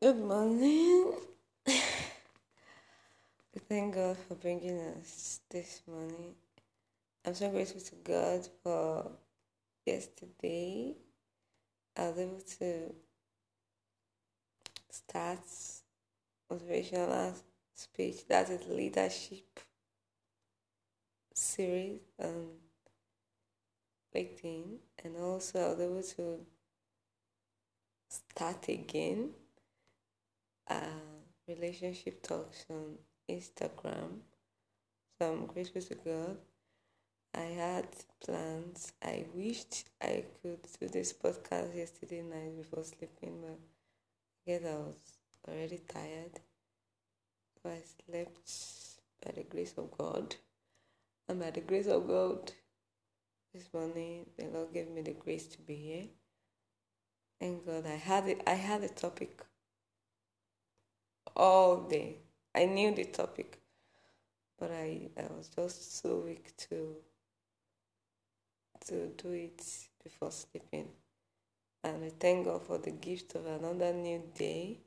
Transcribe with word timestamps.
Good 0.00 0.20
morning. 0.20 1.12
thank 3.68 3.96
God 3.96 4.16
for 4.28 4.36
bringing 4.36 4.78
us 4.78 5.40
this 5.50 5.82
morning. 5.88 6.36
I'm 7.26 7.34
so 7.34 7.50
grateful 7.50 7.80
to 7.80 7.94
God 8.04 8.46
for 8.62 9.10
yesterday. 9.84 10.94
I 11.96 12.10
was 12.10 12.18
able 12.18 12.40
to 12.60 12.94
start 14.88 15.40
motivational 16.48 17.34
speech, 17.74 18.24
that 18.28 18.50
is 18.50 18.68
leadership 18.68 19.58
series 21.34 22.02
on 22.22 22.50
LinkedIn, 24.14 24.76
and 25.04 25.16
also 25.16 25.58
I 25.58 25.70
was 25.70 25.80
able 25.80 26.02
to 26.02 26.46
start 28.08 28.68
again 28.68 29.30
uh, 30.68 31.00
relationship 31.46 32.22
talks 32.22 32.66
on 32.70 32.96
Instagram. 33.30 34.20
So 35.18 35.32
I'm 35.32 35.46
grateful 35.46 35.82
to 35.82 35.94
God. 35.94 36.36
I 37.34 37.40
had 37.40 37.86
plans. 38.24 38.92
I 39.02 39.26
wished 39.34 39.88
I 40.02 40.24
could 40.42 40.60
do 40.80 40.88
this 40.88 41.12
podcast 41.12 41.76
yesterday 41.76 42.22
night 42.22 42.56
before 42.56 42.84
sleeping, 42.84 43.40
but 43.42 43.58
I 44.46 44.50
guess 44.50 44.62
I 44.64 44.76
was 44.76 44.96
already 45.48 45.80
tired. 45.88 46.40
So 47.62 47.70
I 47.70 47.80
slept 48.06 48.50
by 49.24 49.32
the 49.32 49.42
grace 49.44 49.74
of 49.76 49.96
God. 49.96 50.36
And 51.28 51.40
by 51.40 51.50
the 51.50 51.60
grace 51.60 51.86
of 51.86 52.06
God, 52.08 52.52
this 53.52 53.68
morning 53.72 54.26
the 54.38 54.46
Lord 54.46 54.72
gave 54.72 54.90
me 54.90 55.02
the 55.02 55.12
grace 55.12 55.46
to 55.48 55.58
be 55.62 55.74
here. 55.74 56.04
Thank 57.40 57.66
God 57.66 57.86
I 57.86 57.96
had 57.96 58.26
it 58.28 58.42
I 58.46 58.54
had 58.54 58.82
a 58.82 58.88
topic 58.88 59.42
all 61.38 61.82
day. 61.88 62.16
I 62.54 62.66
knew 62.66 62.94
the 62.94 63.04
topic, 63.04 63.60
but 64.58 64.70
I, 64.70 65.08
I 65.16 65.22
was 65.36 65.48
just 65.48 66.02
so 66.02 66.22
weak 66.24 66.56
to 66.68 66.96
to 68.86 69.08
do 69.22 69.30
it 69.32 69.62
before 70.02 70.30
sleeping. 70.30 70.88
And 71.84 72.04
I 72.04 72.10
thank 72.18 72.46
God 72.46 72.62
for 72.62 72.78
the 72.78 72.90
gift 72.90 73.34
of 73.34 73.46
another 73.46 73.92
new 73.92 74.22
day. 74.34 74.78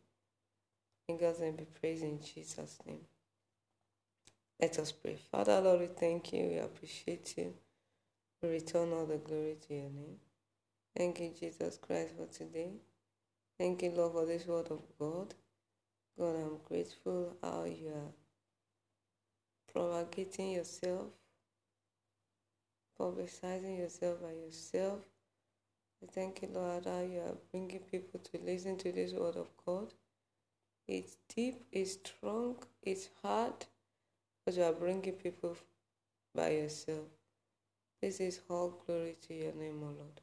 And 1.08 1.20
God's 1.20 1.40
name 1.40 1.56
be 1.56 1.66
praised 1.80 2.03
in 2.03 2.20
Jesus' 2.22 2.80
name. 2.86 3.02
Let 4.59 4.78
us 4.80 4.92
pray. 4.92 5.18
Father, 5.31 5.59
Lord, 5.62 5.81
we 5.81 5.88
thank 5.88 6.34
you. 6.34 6.45
We 6.47 6.58
appreciate 6.58 7.34
you. 7.38 7.53
We 8.42 8.50
return 8.50 8.92
all 8.92 9.06
the 9.06 9.18
glory 9.18 9.58
to 9.68 9.73
your 9.73 9.90
name. 9.90 10.18
Thank 10.95 11.20
you, 11.20 11.31
Jesus 11.40 11.78
Christ, 11.78 12.14
for 12.18 12.25
today. 12.28 12.72
Thank 13.58 13.84
you, 13.84 13.92
Lord, 13.92 14.14
for 14.14 14.25
this 14.25 14.45
word 14.45 14.68
of 14.72 14.81
God. 15.00 15.34
God, 16.20 16.36
I'm 16.36 16.58
grateful 16.67 17.36
how 17.42 17.64
you 17.66 17.90
are 17.90 18.14
propagating 19.73 20.52
yourself, 20.52 21.08
publicizing 23.00 23.78
yourself 23.80 24.22
by 24.22 24.34
yourself. 24.34 25.00
I 26.03 26.08
thank 26.12 26.42
you, 26.42 26.50
Lord, 26.53 26.86
how 26.86 27.02
you 27.02 27.20
are 27.20 27.38
bringing 27.52 27.80
people 27.80 28.20
to 28.20 28.40
listen 28.45 28.78
to 28.78 28.92
this 28.92 29.14
word 29.14 29.36
of 29.38 29.48
God. 29.66 29.94
It's 30.88 31.18
deep, 31.34 31.64
it's 31.72 31.94
strong, 31.94 32.58
it's 32.84 33.09
hard, 33.23 33.66
but 34.46 34.56
you 34.56 34.64
are 34.64 34.73
bringing 34.73 35.14
people 35.14 35.56
by 36.36 36.50
yourself. 36.52 37.06
This 38.02 38.20
is 38.20 38.42
all 38.50 38.81
glory 38.86 39.16
to 39.28 39.34
your 39.34 39.53
name, 39.53 39.81
O 39.84 39.88
Lord. 39.88 40.22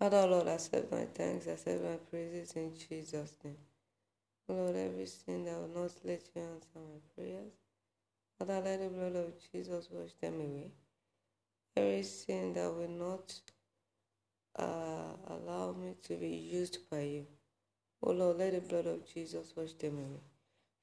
Father, 0.00 0.26
Lord, 0.28 0.48
accept 0.48 0.92
my 0.92 1.06
thanks, 1.14 1.46
accept 1.48 1.84
my 1.84 1.96
praises 2.10 2.54
in 2.54 2.72
Jesus' 2.74 3.36
name. 3.44 3.58
Lord, 4.48 4.76
every 4.76 5.06
sin 5.06 5.44
that 5.44 5.56
will 5.56 5.82
not 5.82 5.92
let 6.04 6.22
you 6.34 6.42
answer 6.42 6.76
my 6.76 7.00
prayers, 7.16 7.52
Father, 8.38 8.62
let 8.64 8.80
the 8.80 8.88
blood 8.88 9.16
of 9.16 9.34
Jesus 9.52 9.88
wash 9.92 10.12
them 10.22 10.36
away. 10.36 10.72
Every 11.76 12.02
sin 12.04 12.54
that 12.54 12.72
will 12.74 12.88
not 12.88 13.40
uh, 14.58 15.16
allow 15.28 15.72
me 15.72 15.94
to 16.04 16.16
be 16.16 16.30
used 16.30 16.78
by 16.90 17.02
you, 17.02 17.26
oh 18.02 18.12
Lord, 18.12 18.38
let 18.38 18.54
the 18.54 18.60
blood 18.62 18.86
of 18.86 19.06
Jesus 19.12 19.52
wash 19.56 19.74
them 19.74 19.98
away. 19.98 20.20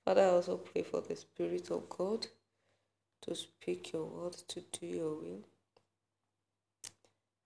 Father, 0.05 0.21
I 0.23 0.25
also 0.31 0.57
pray 0.57 0.83
for 0.83 1.01
the 1.01 1.15
Spirit 1.15 1.71
of 1.71 1.89
God 1.89 2.27
to 3.23 3.35
speak 3.35 3.93
your 3.93 4.05
word, 4.05 4.33
to 4.49 4.61
do 4.61 4.87
your 4.87 5.15
will. 5.15 5.43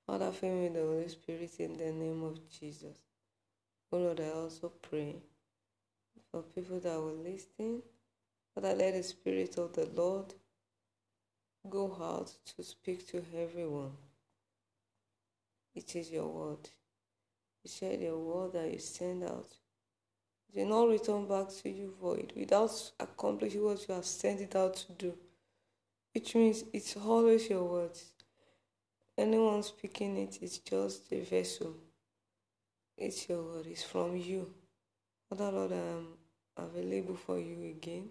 Father, 0.05 0.31
fill 0.31 0.55
me 0.55 0.63
with 0.63 0.73
the 0.73 0.81
Holy 0.81 1.07
Spirit 1.07 1.51
in 1.59 1.77
the 1.77 1.91
name 1.91 2.23
of 2.23 2.39
Jesus. 2.49 2.97
Oh 3.91 3.97
Lord, 3.97 4.19
I 4.19 4.29
also 4.29 4.69
pray 4.81 5.15
for 6.31 6.41
people 6.41 6.79
that 6.79 6.99
will 6.99 7.17
listen. 7.23 7.81
Father, 8.53 8.73
let 8.73 8.93
the 8.93 9.03
Spirit 9.03 9.57
of 9.57 9.73
the 9.73 9.89
Lord 9.95 10.33
go 11.69 11.95
out 12.01 12.33
to 12.55 12.63
speak 12.63 13.07
to 13.09 13.23
everyone. 13.37 13.91
It 15.75 15.95
is 15.95 16.11
your 16.11 16.27
word. 16.27 16.69
You 17.63 17.69
said 17.69 18.01
your 18.01 18.17
word 18.17 18.53
that 18.53 18.71
you 18.71 18.79
send 18.79 19.23
out. 19.23 19.47
It 20.53 20.59
will 20.59 20.69
not 20.69 20.89
return 20.89 21.27
back 21.27 21.49
to 21.61 21.69
you 21.69 21.93
void 22.01 22.33
without 22.35 22.91
accomplishing 22.99 23.63
what 23.63 23.87
you 23.87 23.93
have 23.93 24.05
sent 24.05 24.41
it 24.41 24.55
out 24.55 24.75
to 24.75 24.91
do. 24.93 25.13
Which 26.13 26.35
means 26.35 26.65
it's 26.73 26.97
always 26.97 27.49
your 27.49 27.63
words 27.63 28.11
anyone 29.21 29.61
speaking 29.61 30.17
it 30.17 30.41
is 30.41 30.57
just 30.57 31.11
a 31.11 31.21
vessel. 31.21 31.75
It's 32.97 33.29
your 33.29 33.43
word, 33.43 33.67
it's 33.67 33.83
from 33.83 34.17
you. 34.17 34.51
Father 35.29 35.51
Lord, 35.51 35.73
I 35.73 35.75
am 35.75 36.07
available 36.57 37.15
for 37.15 37.37
you 37.37 37.69
again. 37.69 38.09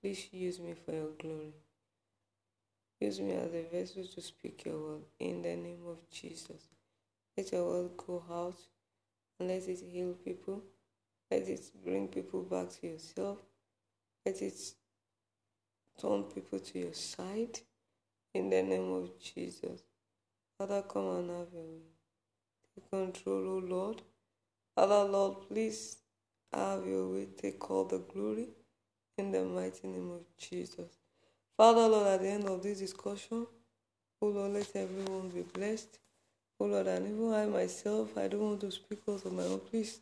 Please 0.00 0.26
use 0.32 0.58
me 0.58 0.74
for 0.74 0.92
your 0.92 1.10
glory. 1.16 1.54
Use 3.00 3.20
me 3.20 3.34
as 3.34 3.54
a 3.54 3.62
vessel 3.70 4.04
to 4.04 4.20
speak 4.20 4.64
your 4.64 4.80
word 4.80 5.02
in 5.20 5.42
the 5.42 5.54
name 5.54 5.86
of 5.88 5.98
Jesus. 6.10 6.66
Let 7.36 7.52
your 7.52 7.64
word 7.68 7.90
go 7.96 8.24
out 8.28 8.58
and 9.38 9.48
let 9.48 9.68
it 9.68 9.78
heal 9.92 10.14
people. 10.24 10.60
Let 11.30 11.42
it 11.48 11.62
bring 11.84 12.08
people 12.08 12.42
back 12.42 12.68
to 12.80 12.88
yourself. 12.88 13.38
Let 14.26 14.42
it 14.42 14.60
turn 16.00 16.24
people 16.24 16.58
to 16.58 16.78
your 16.80 16.94
side 16.94 17.60
in 18.34 18.50
the 18.50 18.62
name 18.62 18.92
of 18.92 19.08
Jesus. 19.20 19.82
Father, 20.62 20.82
come 20.82 21.08
and 21.16 21.30
have 21.30 21.48
your 21.52 21.64
way. 21.64 21.82
Take 22.72 22.88
control, 22.88 23.48
O 23.48 23.58
Lord. 23.58 24.02
Father, 24.76 25.10
Lord, 25.10 25.48
please 25.48 25.96
have 26.52 26.86
your 26.86 27.08
way. 27.12 27.26
Take 27.36 27.68
all 27.68 27.82
the 27.82 27.98
glory 27.98 28.46
in 29.18 29.32
the 29.32 29.42
mighty 29.42 29.88
name 29.88 30.12
of 30.12 30.20
Jesus. 30.38 30.98
Father, 31.56 31.88
Lord, 31.88 32.06
at 32.06 32.20
the 32.20 32.28
end 32.28 32.44
of 32.44 32.62
this 32.62 32.78
discussion, 32.78 33.44
O 34.20 34.26
Lord, 34.28 34.52
let 34.52 34.70
everyone 34.76 35.30
be 35.30 35.42
blessed. 35.42 35.98
O 36.60 36.66
Lord, 36.66 36.86
and 36.86 37.08
even 37.08 37.34
I 37.34 37.46
myself, 37.46 38.16
I 38.16 38.28
don't 38.28 38.42
want 38.42 38.60
to 38.60 38.70
speak 38.70 39.00
out 39.10 39.26
of 39.26 39.32
my 39.32 39.42
own. 39.42 39.58
Please 39.58 39.98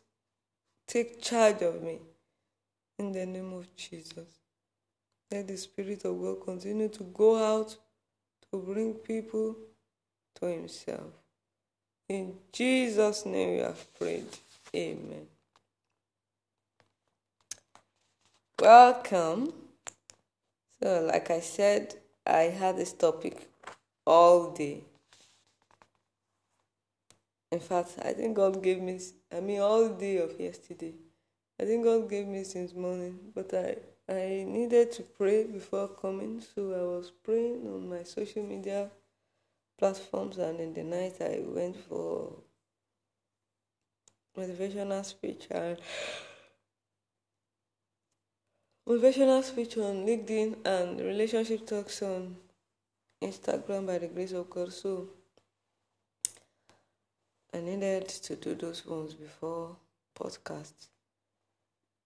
take 0.87 1.23
charge 1.23 1.63
of 1.63 1.81
me 1.81 1.97
in 2.99 3.11
the 3.11 3.25
name 3.25 3.51
of 3.51 3.75
Jesus. 3.75 4.29
Let 5.31 5.47
the 5.47 5.57
Spirit 5.57 6.05
of 6.05 6.21
God 6.21 6.45
continue 6.45 6.89
to 6.89 7.03
go 7.05 7.35
out 7.35 7.75
to 8.51 8.59
bring 8.59 8.93
people 8.93 9.55
to 10.35 10.47
himself. 10.47 11.13
In 12.09 12.35
Jesus' 12.51 13.25
name 13.25 13.51
we 13.55 13.57
have 13.59 13.93
prayed. 13.97 14.27
Amen. 14.75 15.27
Welcome. 18.59 19.53
So, 20.81 21.09
like 21.11 21.31
I 21.31 21.39
said, 21.39 21.95
I 22.25 22.43
had 22.43 22.77
this 22.77 22.93
topic 22.93 23.47
all 24.05 24.51
day. 24.51 24.83
In 27.51 27.59
fact, 27.59 27.95
I 28.03 28.13
think 28.13 28.35
God 28.35 28.61
gave 28.63 28.81
me, 28.81 28.99
I 29.35 29.39
mean, 29.39 29.59
all 29.59 29.89
day 29.89 30.17
of 30.17 30.39
yesterday. 30.39 30.93
I 31.59 31.65
think 31.65 31.83
God 31.83 32.09
gave 32.09 32.27
me 32.27 32.43
since 32.43 32.73
morning, 32.73 33.19
but 33.35 33.53
I, 33.53 33.77
I 34.11 34.45
needed 34.47 34.91
to 34.93 35.03
pray 35.03 35.43
before 35.43 35.87
coming, 35.89 36.41
so 36.41 36.73
I 36.73 36.97
was 36.97 37.11
praying 37.23 37.67
on 37.67 37.89
my 37.89 38.03
social 38.03 38.43
media 38.43 38.89
platforms 39.81 40.37
and 40.37 40.59
in 40.59 40.75
the 40.75 40.83
night 40.83 41.15
I 41.19 41.41
went 41.43 41.75
for 41.89 42.35
motivational 44.37 45.03
speech 45.03 45.47
and 45.49 45.75
motivational 48.87 49.43
speech 49.43 49.77
on 49.77 50.05
LinkedIn 50.05 50.57
and 50.63 50.99
relationship 50.99 51.65
talks 51.65 52.03
on 52.03 52.35
Instagram 53.23 53.87
by 53.87 53.97
the 53.97 54.07
grace 54.07 54.33
of 54.33 54.51
God. 54.51 54.71
So 54.71 55.07
I 57.51 57.61
needed 57.61 58.07
to 58.07 58.35
do 58.35 58.53
those 58.53 58.85
ones 58.85 59.15
before 59.15 59.77
podcast. 60.15 60.89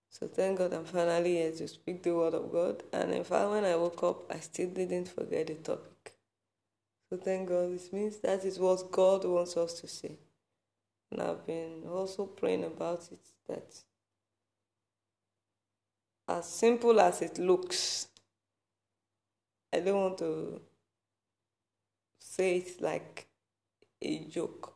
So 0.10 0.30
thank 0.30 0.60
God 0.60 0.72
I'm 0.72 0.86
finally 0.86 1.34
here 1.34 1.52
to 1.52 1.68
speak 1.68 2.04
the 2.04 2.16
word 2.16 2.36
of 2.36 2.50
God. 2.54 2.84
And 2.94 3.14
in 3.14 3.26
fact, 3.26 3.50
when 3.50 3.66
I 3.66 3.76
woke 3.76 4.02
up, 4.04 4.34
I 4.34 4.40
still 4.40 4.70
didn't 4.70 5.10
forget 5.10 5.48
the 5.48 5.56
topic. 5.56 5.95
So 7.10 7.18
thank 7.18 7.50
God. 7.50 7.74
This 7.74 7.94
means 7.94 8.18
that 8.18 8.44
is 8.46 8.60
what 8.60 8.92
God 8.92 9.26
wants 9.26 9.58
us 9.58 9.80
to 9.82 9.88
say. 9.88 10.18
And 11.12 11.22
I've 11.22 11.46
been 11.46 11.84
also 11.90 12.26
praying 12.26 12.64
about 12.64 13.08
it 13.12 13.20
that 13.48 13.74
as 16.28 16.46
simple 16.50 17.00
as 17.00 17.22
it 17.22 17.38
looks, 17.38 18.08
I 19.72 19.80
don't 19.80 20.02
want 20.02 20.18
to 20.20 20.62
say 22.20 22.58
it 22.58 22.82
like 22.82 23.28
a 24.02 24.20
joke 24.26 24.76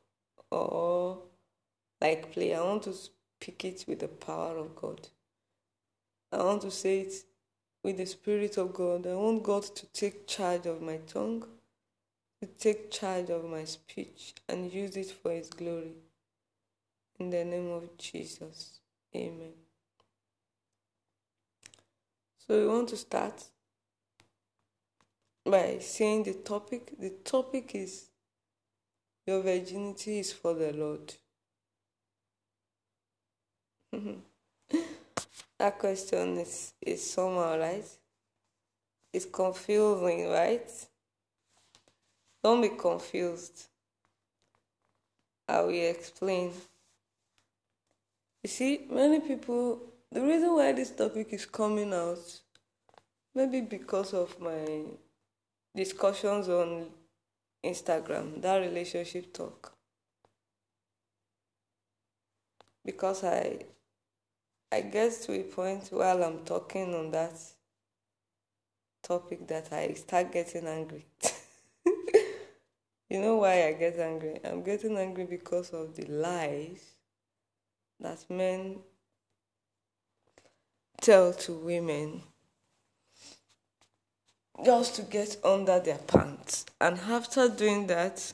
or 0.51 1.19
like 2.01 2.31
play. 2.31 2.53
I 2.53 2.61
want 2.61 2.83
to 2.83 2.93
speak 2.93 3.65
it 3.65 3.85
with 3.87 3.99
the 3.99 4.07
power 4.07 4.57
of 4.57 4.75
God. 4.75 5.07
I 6.31 6.37
want 6.43 6.61
to 6.61 6.71
say 6.71 7.01
it 7.01 7.13
with 7.83 7.97
the 7.97 8.05
Spirit 8.05 8.57
of 8.57 8.73
God. 8.73 9.07
I 9.07 9.15
want 9.15 9.43
God 9.43 9.63
to 9.63 9.85
take 9.87 10.27
charge 10.27 10.67
of 10.67 10.81
my 10.81 10.97
tongue, 11.07 11.45
to 12.41 12.47
take 12.47 12.91
charge 12.91 13.30
of 13.30 13.45
my 13.45 13.65
speech, 13.65 14.36
and 14.50 14.71
use 14.71 14.97
it 14.97 15.12
for 15.12 15.31
His 15.31 15.50
glory. 15.50 15.94
In 17.19 17.30
the 17.30 17.45
name 17.45 17.71
of 17.71 17.97
Jesus. 17.97 18.80
Amen. 19.15 19.53
So 22.47 22.59
we 22.62 22.68
want 22.68 22.89
to 22.89 22.97
start 22.97 23.44
by 25.45 25.80
saying 25.80 26.24
the 26.24 26.33
topic. 26.36 26.94
The 27.00 27.12
topic 27.24 27.71
is 27.75 28.06
Your 29.25 29.42
virginity 29.42 30.19
is 30.19 30.33
for 30.33 30.53
the 30.53 30.74
Lord. 30.74 31.13
that 35.59 35.80
question 35.80 36.38
is, 36.39 36.74
is 36.81 37.12
somehow 37.12 37.59
right. 37.59 37.85
It's 39.13 39.25
confusing, 39.25 40.30
right? 40.30 40.69
Don't 42.44 42.62
be 42.62 42.69
confused. 42.69 43.68
I 45.47 45.62
will 45.62 45.89
explain. 45.89 46.53
You 48.44 48.50
see, 48.50 48.86
many 48.89 49.19
people, 49.19 49.81
the 50.12 50.21
reason 50.21 50.53
why 50.53 50.71
this 50.71 50.91
topic 50.91 51.33
is 51.33 51.45
coming 51.45 51.94
out, 51.94 52.19
maybe 53.36 53.62
because 53.62 54.13
of 54.13 54.39
my 54.39 54.83
discussions 55.75 56.47
on 56.47 56.88
Instagram, 57.63 58.42
that 58.42 58.57
relationship 58.57 59.33
talk. 59.33 59.74
Because 62.85 63.24
I 63.24 63.65
I 64.71 64.81
get 64.81 65.12
to 65.24 65.33
a 65.33 65.44
point 65.44 65.88
while 65.89 66.24
I'm 66.24 66.45
talking 66.45 66.94
on 66.94 67.12
that 67.12 67.33
topic 69.01 69.47
that 69.47 69.74
I 69.74 69.94
start 69.94 70.31
getting 70.31 70.68
angry. 70.68 71.06
you 73.09 73.19
know 73.19 73.38
why 73.38 73.67
I 73.67 73.73
get 73.73 73.97
angry? 73.97 74.39
I'm 74.44 74.63
getting 74.63 74.97
angry 74.97 75.25
because 75.25 75.71
of 75.71 75.95
the 75.95 76.06
lies 76.06 76.83
that 78.00 78.23
men 78.29 78.79
tell 81.01 81.33
to 81.33 81.53
women 81.53 82.21
just 84.63 84.95
to 84.95 85.01
get 85.03 85.38
under 85.44 85.79
their 85.79 85.97
pants. 85.97 86.65
And 86.79 87.00
after 87.00 87.50
doing 87.50 87.88
that, 87.88 88.33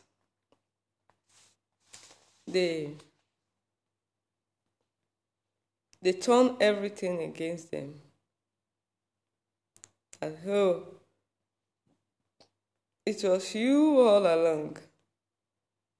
they 2.47 2.95
they 6.01 6.13
turn 6.13 6.55
everything 6.59 7.23
against 7.23 7.71
them. 7.71 7.95
And 10.21 10.37
oh, 10.47 10.94
it 13.05 13.23
was 13.23 13.53
you 13.53 13.99
all 13.99 14.25
along 14.25 14.77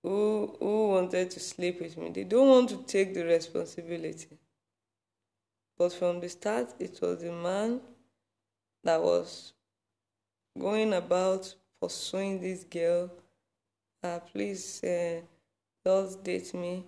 who, 0.06 0.56
who 0.60 0.90
wanted 0.90 1.32
to 1.32 1.40
sleep 1.40 1.82
with 1.82 1.98
me. 1.98 2.12
They 2.12 2.24
don't 2.24 2.48
want 2.48 2.70
to 2.70 2.78
take 2.84 3.14
the 3.14 3.26
responsibility. 3.26 4.38
But 5.78 5.94
from 5.94 6.20
the 6.20 6.30
start, 6.30 6.74
it 6.80 7.00
was 7.02 7.22
the 7.22 7.32
man 7.32 7.82
that 8.84 9.02
was 9.02 9.54
going 10.58 10.94
about 10.94 11.54
pursuing 11.82 12.40
this 12.40 12.64
girl. 12.64 13.12
Uh, 14.04 14.20
please, 14.20 14.84
uh, 14.84 15.22
just 15.84 16.24
date 16.24 16.54
me. 16.54 16.84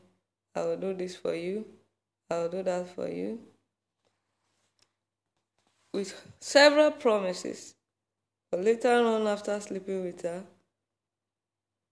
I 0.55 0.61
will 0.61 0.77
do 0.77 0.93
this 0.93 1.15
for 1.15 1.33
you. 1.33 1.65
I'll 2.29 2.49
do 2.49 2.61
that 2.63 2.93
for 2.93 3.09
you. 3.09 3.39
With 5.93 6.13
several 6.39 6.91
promises. 6.91 7.73
But 8.49 8.63
later 8.63 8.93
on, 8.93 9.27
after 9.27 9.59
sleeping 9.59 10.03
with 10.03 10.21
her, 10.21 10.43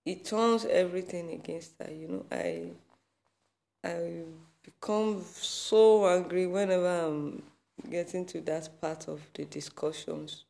he 0.06 0.16
turns 0.16 0.66
everything 0.66 1.32
against 1.32 1.74
her. 1.80 1.92
You 1.92 2.08
know, 2.08 2.26
I 2.32 2.72
I 3.84 4.24
become 4.64 5.24
so 5.34 6.08
angry 6.08 6.48
whenever 6.48 6.88
I'm 6.88 7.44
getting 7.90 8.26
to 8.28 8.42
that 8.42 8.82
part 8.82 9.08
of 9.08 9.22
the 9.34 9.46
discussions. 9.46 10.46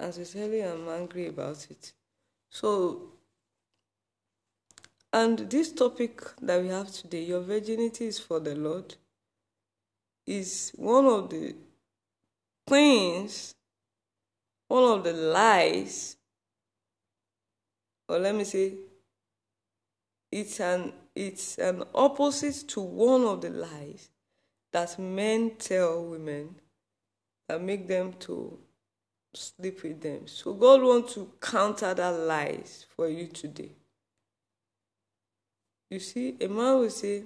I 0.00 0.10
tell 0.10 0.52
I'm 0.52 0.88
angry 0.88 1.28
about 1.28 1.66
it. 1.70 1.92
So 2.50 3.12
and 5.14 5.38
this 5.48 5.72
topic 5.72 6.22
that 6.42 6.60
we 6.60 6.68
have 6.68 6.90
today, 6.90 7.22
your 7.22 7.40
virginity 7.40 8.06
is 8.06 8.18
for 8.18 8.40
the 8.40 8.56
Lord, 8.56 8.96
is 10.26 10.72
one 10.74 11.06
of 11.06 11.30
the 11.30 11.54
things, 12.66 13.54
all 14.68 14.92
of 14.92 15.04
the 15.04 15.12
lies, 15.12 16.16
or 18.08 18.18
let 18.18 18.34
me 18.34 18.44
say, 18.44 18.74
it's 20.30 20.60
an 20.60 20.92
it's 21.14 21.58
an 21.58 21.84
opposite 21.94 22.68
to 22.68 22.80
one 22.80 23.22
of 23.22 23.40
the 23.40 23.50
lies 23.50 24.10
that 24.72 24.98
men 24.98 25.52
tell 25.58 26.04
women 26.04 26.56
that 27.48 27.62
make 27.62 27.86
them 27.86 28.12
to 28.14 28.58
sleep 29.32 29.82
with 29.84 30.00
them. 30.00 30.26
So 30.26 30.52
God 30.54 30.82
wants 30.82 31.14
to 31.14 31.30
counter 31.40 31.94
that 31.94 32.10
lies 32.10 32.86
for 32.96 33.08
you 33.08 33.28
today. 33.28 33.70
You 35.90 36.00
see, 36.00 36.36
a 36.40 36.48
man 36.48 36.78
will 36.78 36.90
say, 36.90 37.24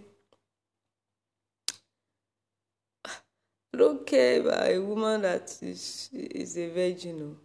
don't 3.79 4.07
care 4.07 4.41
about 4.41 4.71
a 4.71 4.79
woman 4.79 5.23
that 5.23 5.57
is, 5.63 6.11
is 6.13 6.59
a 6.59 6.69
virgin. 6.69 7.19
Oh. 7.23 7.37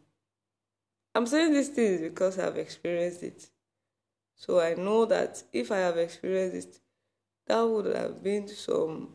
I'm 1.15 1.27
saying 1.27 1.53
these 1.53 1.69
things 1.69 2.01
because 2.01 2.39
I've 2.39 2.57
experienced 2.57 3.23
it. 3.23 3.47
So 4.35 4.59
I 4.59 4.73
know 4.73 5.05
that 5.05 5.43
if 5.53 5.71
I 5.71 5.77
have 5.77 5.97
experienced 5.97 6.67
it, 6.67 6.79
that 7.47 7.61
would 7.61 7.95
have 7.95 8.23
been 8.23 8.47
some 8.47 9.09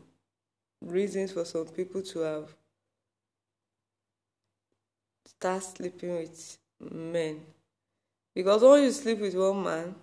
reasons 0.81 1.31
for 1.33 1.45
some 1.45 1.65
people 1.65 2.01
to 2.01 2.19
have 2.19 2.55
start 5.25 5.63
sleeping 5.63 6.15
with 6.15 6.57
men. 6.79 7.41
Because 8.33 8.61
when 8.61 8.83
you 8.83 8.91
sleep 8.91 9.19
with 9.19 9.35
one 9.35 9.63
man, 9.63 9.95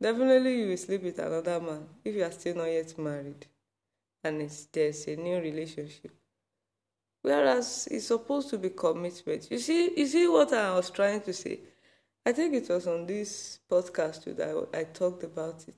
Definitely, 0.00 0.60
you 0.60 0.68
will 0.68 0.76
sleep 0.76 1.02
with 1.02 1.18
another 1.18 1.60
man 1.60 1.88
if 2.04 2.14
you 2.14 2.22
are 2.22 2.30
still 2.30 2.54
not 2.54 2.66
yet 2.66 2.96
married 2.98 3.46
and 4.22 4.42
it's, 4.42 4.66
there's 4.66 5.08
a 5.08 5.16
new 5.16 5.40
relationship. 5.40 6.12
Whereas 7.22 7.88
it's 7.90 8.06
supposed 8.06 8.50
to 8.50 8.58
be 8.58 8.70
commitment. 8.70 9.50
You 9.50 9.58
see, 9.58 9.92
you 9.96 10.06
see 10.06 10.28
what 10.28 10.52
I 10.52 10.74
was 10.74 10.90
trying 10.90 11.20
to 11.22 11.32
say. 11.32 11.60
I 12.24 12.32
think 12.32 12.54
it 12.54 12.68
was 12.68 12.86
on 12.86 13.06
this 13.06 13.58
podcast 13.70 14.24
that 14.36 14.68
I, 14.74 14.80
I 14.80 14.84
talked 14.84 15.24
about 15.24 15.64
it. 15.66 15.74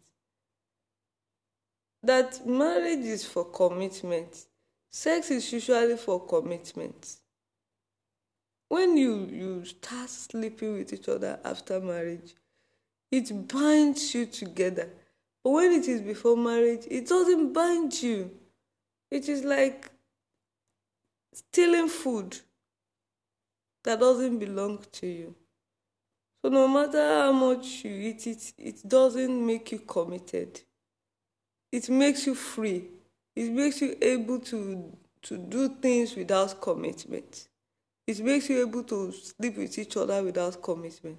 That 2.02 2.46
marriage 2.46 3.04
is 3.04 3.24
for 3.24 3.44
commitment. 3.44 4.46
Sex 4.90 5.30
is 5.30 5.52
usually 5.52 5.96
for 5.96 6.26
commitment. 6.26 7.16
When 8.68 8.96
you 8.96 9.26
you 9.30 9.64
start 9.64 10.08
sleeping 10.08 10.74
with 10.74 10.92
each 10.92 11.08
other 11.08 11.38
after 11.44 11.80
marriage, 11.80 12.34
it 13.10 13.48
binds 13.48 14.14
you 14.14 14.26
together. 14.26 14.88
But 15.42 15.50
when 15.50 15.72
it 15.72 15.88
is 15.88 16.00
before 16.00 16.36
marriage, 16.36 16.86
it 16.90 17.08
doesn't 17.08 17.52
bind 17.52 18.02
you. 18.02 18.30
It 19.10 19.28
is 19.28 19.44
like 19.44 19.90
stealing 21.32 21.88
food 21.88 22.38
that 23.84 24.00
doesn't 24.00 24.38
belong 24.38 24.84
to 24.92 25.06
you. 25.06 25.34
So 26.42 26.50
no 26.50 26.66
matter 26.68 26.98
how 26.98 27.32
much 27.32 27.84
you 27.84 27.90
eat 27.90 28.26
it, 28.26 28.52
it 28.58 28.88
doesn't 28.88 29.46
make 29.46 29.72
you 29.72 29.80
committed. 29.80 30.60
It 31.70 31.88
makes 31.88 32.26
you 32.26 32.34
free. 32.34 32.84
It 33.36 33.50
makes 33.50 33.80
you 33.80 33.96
able 34.00 34.40
to 34.40 34.96
to 35.22 35.36
do 35.36 35.68
things 35.68 36.16
without 36.16 36.60
commitment. 36.60 37.48
It 38.06 38.20
makes 38.20 38.48
you 38.48 38.66
able 38.66 38.82
to 38.84 39.12
sleep 39.12 39.58
with 39.58 39.78
each 39.78 39.96
other 39.96 40.22
without 40.22 40.62
commitment. 40.62 41.18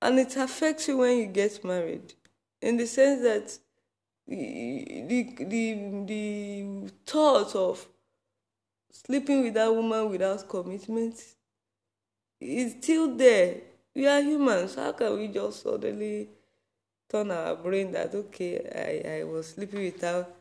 And 0.00 0.18
it 0.18 0.36
affects 0.36 0.86
you 0.86 0.98
when 0.98 1.18
you 1.18 1.26
get 1.26 1.64
married, 1.64 2.14
in 2.62 2.76
the 2.76 2.86
sense 2.86 3.20
that 3.22 3.58
the, 4.28 5.04
the, 5.08 6.04
the 6.06 6.90
thought 7.04 7.56
of 7.56 7.86
sleeping 8.90 9.42
with 9.42 9.54
that 9.54 9.74
woman 9.74 10.10
without 10.10 10.48
commitment 10.48 11.14
is 12.40 12.76
still 12.80 13.14
there. 13.16 13.56
We 13.94 14.06
are 14.06 14.20
humans. 14.20 14.74
How 14.76 14.92
can 14.92 15.18
we 15.18 15.28
just 15.28 15.62
suddenly 15.62 16.28
turn 17.08 17.30
our 17.30 17.56
brain 17.56 17.92
that 17.92 18.14
okay, 18.14 19.02
I, 19.04 19.20
I 19.20 19.24
was 19.24 19.48
sleeping 19.48 19.84
without 19.84 20.34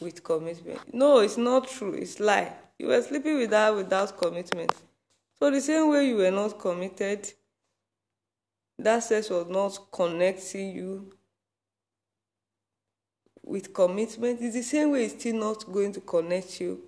with 0.00 0.22
commitment. 0.22 0.92
No, 0.92 1.20
it's 1.20 1.36
not 1.36 1.68
true. 1.68 1.94
It's 1.94 2.18
lie. 2.18 2.52
You 2.78 2.88
were 2.88 3.02
sleeping 3.02 3.38
with 3.38 3.52
her 3.52 3.72
without 3.74 4.18
commitment. 4.18 4.72
So 5.38 5.50
the 5.50 5.60
same 5.60 5.90
way 5.90 6.08
you 6.08 6.16
were 6.16 6.30
not 6.30 6.58
committed, 6.58 7.32
that 8.78 9.00
sex 9.04 9.30
was 9.30 9.46
not 9.48 9.78
connecting 9.92 10.74
you 10.74 11.14
with 13.44 13.72
commitment. 13.72 14.40
It's 14.40 14.54
the 14.54 14.62
same 14.62 14.90
way 14.90 15.04
it's 15.04 15.14
still 15.14 15.36
not 15.36 15.64
going 15.72 15.92
to 15.92 16.00
connect 16.00 16.60
you 16.60 16.82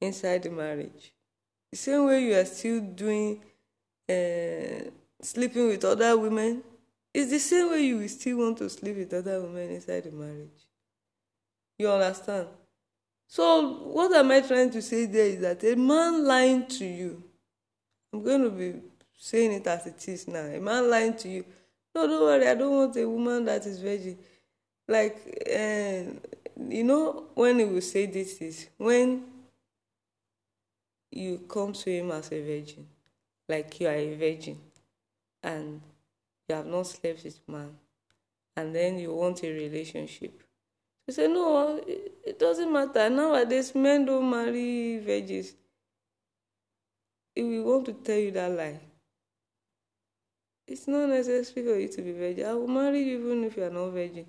inside 0.00 0.42
the 0.42 0.50
marriage. 0.50 1.12
The 1.70 1.76
same 1.76 2.06
way 2.06 2.24
you 2.24 2.34
are 2.34 2.44
still 2.44 2.80
doing 2.80 3.40
uh, 4.08 4.90
sleeping 5.22 5.68
with 5.68 5.84
other 5.84 6.18
women, 6.18 6.62
it's 7.12 7.30
the 7.30 7.38
same 7.38 7.70
way 7.70 7.82
you 7.82 7.98
will 7.98 8.08
still 8.08 8.38
want 8.38 8.58
to 8.58 8.68
sleep 8.70 8.96
with 8.96 9.12
other 9.14 9.40
women 9.42 9.70
inside 9.70 10.04
the 10.04 10.10
marriage. 10.10 10.66
You 11.78 11.90
understand? 11.90 12.48
So, 13.26 13.74
what 13.84 14.12
am 14.12 14.30
I 14.30 14.40
trying 14.40 14.70
to 14.70 14.82
say 14.82 15.06
there 15.06 15.26
is 15.26 15.40
that 15.40 15.62
a 15.64 15.76
man 15.76 16.24
lying 16.24 16.66
to 16.66 16.84
you, 16.84 17.22
I'm 18.12 18.24
going 18.24 18.42
to 18.42 18.50
be 18.50 18.74
saying 19.16 19.52
it 19.52 19.66
as 19.66 19.86
it 19.86 20.08
is 20.08 20.26
now. 20.26 20.46
A 20.46 20.58
man 20.58 20.90
lying 20.90 21.16
to 21.18 21.28
you, 21.28 21.44
no, 21.94 22.06
don't 22.06 22.22
worry, 22.22 22.48
I 22.48 22.54
don't 22.54 22.74
want 22.76 22.96
a 22.96 23.08
woman 23.08 23.44
that 23.44 23.66
is 23.66 23.80
virgin. 23.80 24.18
Like, 24.88 25.16
uh, 25.48 26.02
you 26.68 26.84
know, 26.84 27.26
when 27.34 27.60
he 27.60 27.64
will 27.64 27.80
say 27.80 28.06
this 28.06 28.38
is 28.38 28.66
when 28.76 29.24
you 31.10 31.38
come 31.48 31.72
to 31.72 31.90
him 31.90 32.10
as 32.10 32.32
a 32.32 32.40
virgin, 32.40 32.86
like 33.48 33.80
you 33.80 33.88
are 33.88 33.94
a 33.94 34.14
virgin, 34.16 34.58
and 35.42 35.80
you 36.48 36.54
have 36.54 36.66
not 36.66 36.86
slept 36.86 37.24
with 37.24 37.40
man, 37.48 37.76
and 38.56 38.74
then 38.74 38.98
you 38.98 39.14
want 39.14 39.42
a 39.44 39.50
relationship 39.52 40.42
He 41.06 41.12
said, 41.12 41.30
No, 41.30 41.76
it, 41.86 42.12
it 42.24 42.38
doesn't 42.38 42.72
matter. 42.72 43.10
Nowadays, 43.10 43.74
men 43.74 44.04
don't 44.04 44.30
marry 44.30 44.98
virgins. 44.98 45.54
If 47.34 47.44
we 47.44 47.60
want 47.60 47.86
to 47.86 47.92
tell 47.94 48.18
you 48.18 48.30
that 48.32 48.52
lie, 48.52 48.80
it's 50.68 50.86
not 50.86 51.08
necessary 51.08 51.66
for 51.66 51.76
you 51.80 51.88
to 51.88 52.02
be 52.02 52.12
virgin. 52.12 52.46
I 52.46 52.54
will 52.54 52.68
marry 52.68 53.02
you 53.02 53.18
even 53.18 53.42
if 53.42 53.56
you 53.56 53.64
are 53.64 53.70
not 53.70 53.90
virgin. 53.90 54.26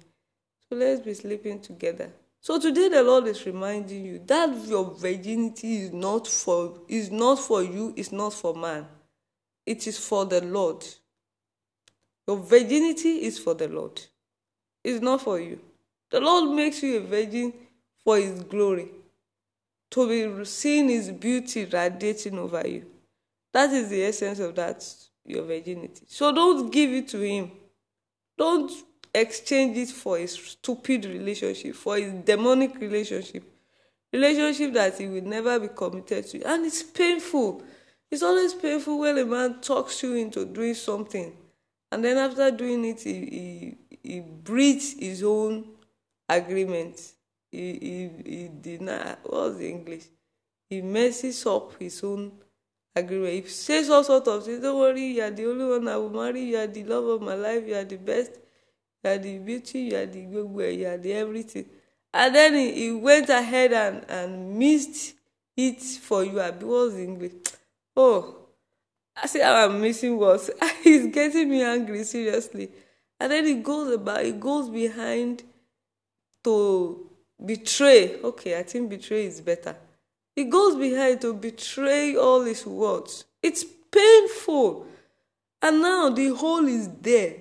So 0.67 0.75
let's 0.75 1.01
be 1.01 1.13
sleeping 1.13 1.59
together. 1.59 2.09
So 2.43 2.59
today 2.59 2.89
the 2.89 3.03
Lord 3.03 3.27
is 3.27 3.45
reminding 3.45 4.03
you 4.03 4.19
that 4.25 4.65
your 4.65 4.95
virginity 4.95 5.83
is 5.83 5.93
not 5.93 6.27
for 6.27 6.81
is 6.87 7.11
not 7.11 7.37
for 7.37 7.61
you, 7.61 7.93
it's 7.95 8.11
not 8.11 8.33
for 8.33 8.55
man. 8.55 8.87
It 9.63 9.85
is 9.85 9.99
for 9.99 10.25
the 10.25 10.41
Lord. 10.41 10.83
Your 12.27 12.37
virginity 12.37 13.23
is 13.25 13.37
for 13.37 13.53
the 13.53 13.67
Lord. 13.67 14.01
It's 14.83 15.01
not 15.01 15.21
for 15.21 15.39
you. 15.39 15.59
The 16.09 16.19
Lord 16.19 16.55
makes 16.55 16.81
you 16.81 16.97
a 16.97 17.01
virgin 17.01 17.53
for 18.03 18.17
His 18.17 18.43
glory, 18.43 18.89
to 19.91 20.07
be 20.07 20.45
seeing 20.45 20.89
His 20.89 21.11
beauty 21.11 21.65
radiating 21.65 22.39
over 22.39 22.67
you. 22.67 22.87
That 23.53 23.69
is 23.69 23.89
the 23.89 24.03
essence 24.03 24.39
of 24.39 24.55
that, 24.55 24.83
your 25.23 25.43
virginity. 25.43 26.05
So 26.07 26.31
don't 26.33 26.71
give 26.71 26.91
it 26.91 27.07
to 27.09 27.19
Him. 27.19 27.51
Don't 28.35 28.71
exchange 29.13 29.77
it 29.77 29.89
for 29.89 30.17
a 30.17 30.27
stupid 30.27 31.05
relationship, 31.05 31.75
for 31.75 31.97
a 31.97 32.11
demonic 32.11 32.79
relationship. 32.79 33.43
Relationship 34.13 34.73
that 34.73 34.97
he 34.97 35.07
will 35.07 35.23
never 35.23 35.59
be 35.59 35.69
committed 35.69 36.27
to. 36.27 36.41
And 36.43 36.65
it's 36.65 36.83
painful. 36.83 37.63
It's 38.09 38.23
always 38.23 38.53
painful 38.53 38.99
when 38.99 39.17
a 39.17 39.25
man 39.25 39.61
talks 39.61 40.03
you 40.03 40.15
into 40.15 40.45
doing 40.45 40.73
something. 40.73 41.33
And 41.91 42.03
then 42.03 42.17
after 42.17 42.51
doing 42.51 42.85
it, 42.85 43.01
he, 43.01 43.13
he, 43.13 43.77
he 44.03 44.19
breathes 44.19 44.93
his 44.99 45.23
own 45.23 45.65
agreement. 46.27 46.99
He, 47.51 48.09
he, 48.25 48.29
he 48.29 48.49
deny, 48.61 49.15
what's 49.23 49.57
the 49.57 49.69
English? 49.69 50.03
He 50.69 50.81
messes 50.81 51.45
up 51.45 51.73
his 51.79 52.01
own 52.03 52.31
agreement. 52.95 53.33
He 53.33 53.49
says 53.49 53.89
all 53.89 54.03
sorts 54.03 54.27
of 54.27 54.45
things. 54.45 54.61
Don't 54.61 54.79
worry, 54.79 55.05
you 55.05 55.21
are 55.21 55.31
the 55.31 55.45
only 55.45 55.65
one 55.65 55.87
I 55.87 55.97
will 55.97 56.09
marry. 56.09 56.43
You 56.43 56.57
are 56.57 56.67
the 56.67 56.83
love 56.83 57.05
of 57.05 57.21
my 57.21 57.35
life. 57.35 57.67
You 57.67 57.75
are 57.75 57.83
the 57.83 57.97
best. 57.97 58.31
You 59.03 59.09
are 59.09 59.17
the 59.17 59.37
beauty. 59.39 59.79
You 59.79 59.97
are 59.97 60.05
the 60.05 60.21
good 60.21 60.45
gbogbo. 60.47 60.77
You 60.77 60.87
are 60.87 60.97
the 60.97 61.13
everything. 61.13 61.65
And 62.13 62.35
then 62.35 62.53
he, 62.53 62.73
he 62.73 62.91
went 62.91 63.29
ahead 63.29 63.73
and, 63.73 64.05
and 64.09 64.57
missed 64.57 65.13
it 65.55 65.81
for 65.81 66.23
you. 66.23 66.39
Abi, 66.39 66.65
what's 66.65 66.95
the 66.95 67.03
English? 67.03 67.33
Oh, 67.95 68.35
I 69.15 69.27
see 69.27 69.39
how 69.39 69.65
I'm 69.65 69.81
missing 69.81 70.17
words. 70.17 70.49
He's 70.83 71.07
getting 71.07 71.49
me 71.49 71.63
angry, 71.63 72.03
seriously. 72.03 72.69
And 73.19 73.31
then 73.31 73.45
he 73.45 73.55
goes 73.55 73.93
about, 73.93 74.25
he 74.25 74.31
goes 74.31 74.69
behind 74.69 75.43
to 76.43 77.09
betray. 77.43 78.19
Okay, 78.21 78.57
I 78.57 78.63
think 78.63 78.89
betray 78.89 79.25
is 79.25 79.41
better. 79.41 79.75
He 80.35 80.45
goes 80.45 80.75
behind 80.75 81.21
to 81.21 81.33
betray 81.33 82.15
all 82.15 82.41
his 82.41 82.65
words. 82.65 83.25
It's 83.43 83.63
painful. 83.91 84.87
And 85.61 85.81
now 85.81 86.09
the 86.09 86.29
hole 86.33 86.65
is 86.65 86.89
there. 87.01 87.35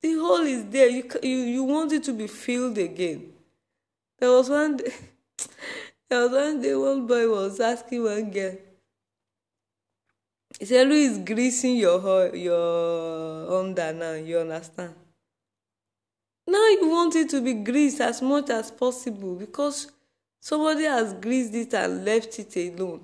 The 0.00 0.14
hole 0.14 0.46
is 0.46 0.64
there. 0.66 0.88
You, 0.88 1.04
you, 1.22 1.36
you 1.38 1.64
want 1.64 1.92
it 1.92 2.04
to 2.04 2.12
be 2.12 2.26
filled 2.26 2.78
again. 2.78 3.32
There 4.18 4.30
was 4.30 4.48
one 4.48 4.76
day, 4.76 4.92
there 6.08 6.22
was 6.22 6.32
one 6.32 6.62
day 6.62 6.74
one 6.74 7.06
boy 7.06 7.28
was 7.28 7.60
asking 7.60 8.04
one 8.04 8.30
girl, 8.30 8.56
he 10.58 10.64
said, 10.64 10.88
Who 10.88 11.24
greasing 11.24 11.76
your, 11.76 12.34
your 12.34 13.60
under 13.60 13.92
now? 13.92 14.12
You 14.12 14.38
understand? 14.38 14.94
Now 16.46 16.66
you 16.66 16.88
want 16.88 17.14
it 17.14 17.28
to 17.30 17.40
be 17.40 17.54
greased 17.54 18.00
as 18.00 18.22
much 18.22 18.50
as 18.50 18.70
possible 18.70 19.36
because 19.36 19.92
somebody 20.40 20.84
has 20.84 21.12
greased 21.14 21.54
it 21.54 21.74
and 21.74 22.04
left 22.04 22.38
it 22.38 22.56
alone. 22.56 23.02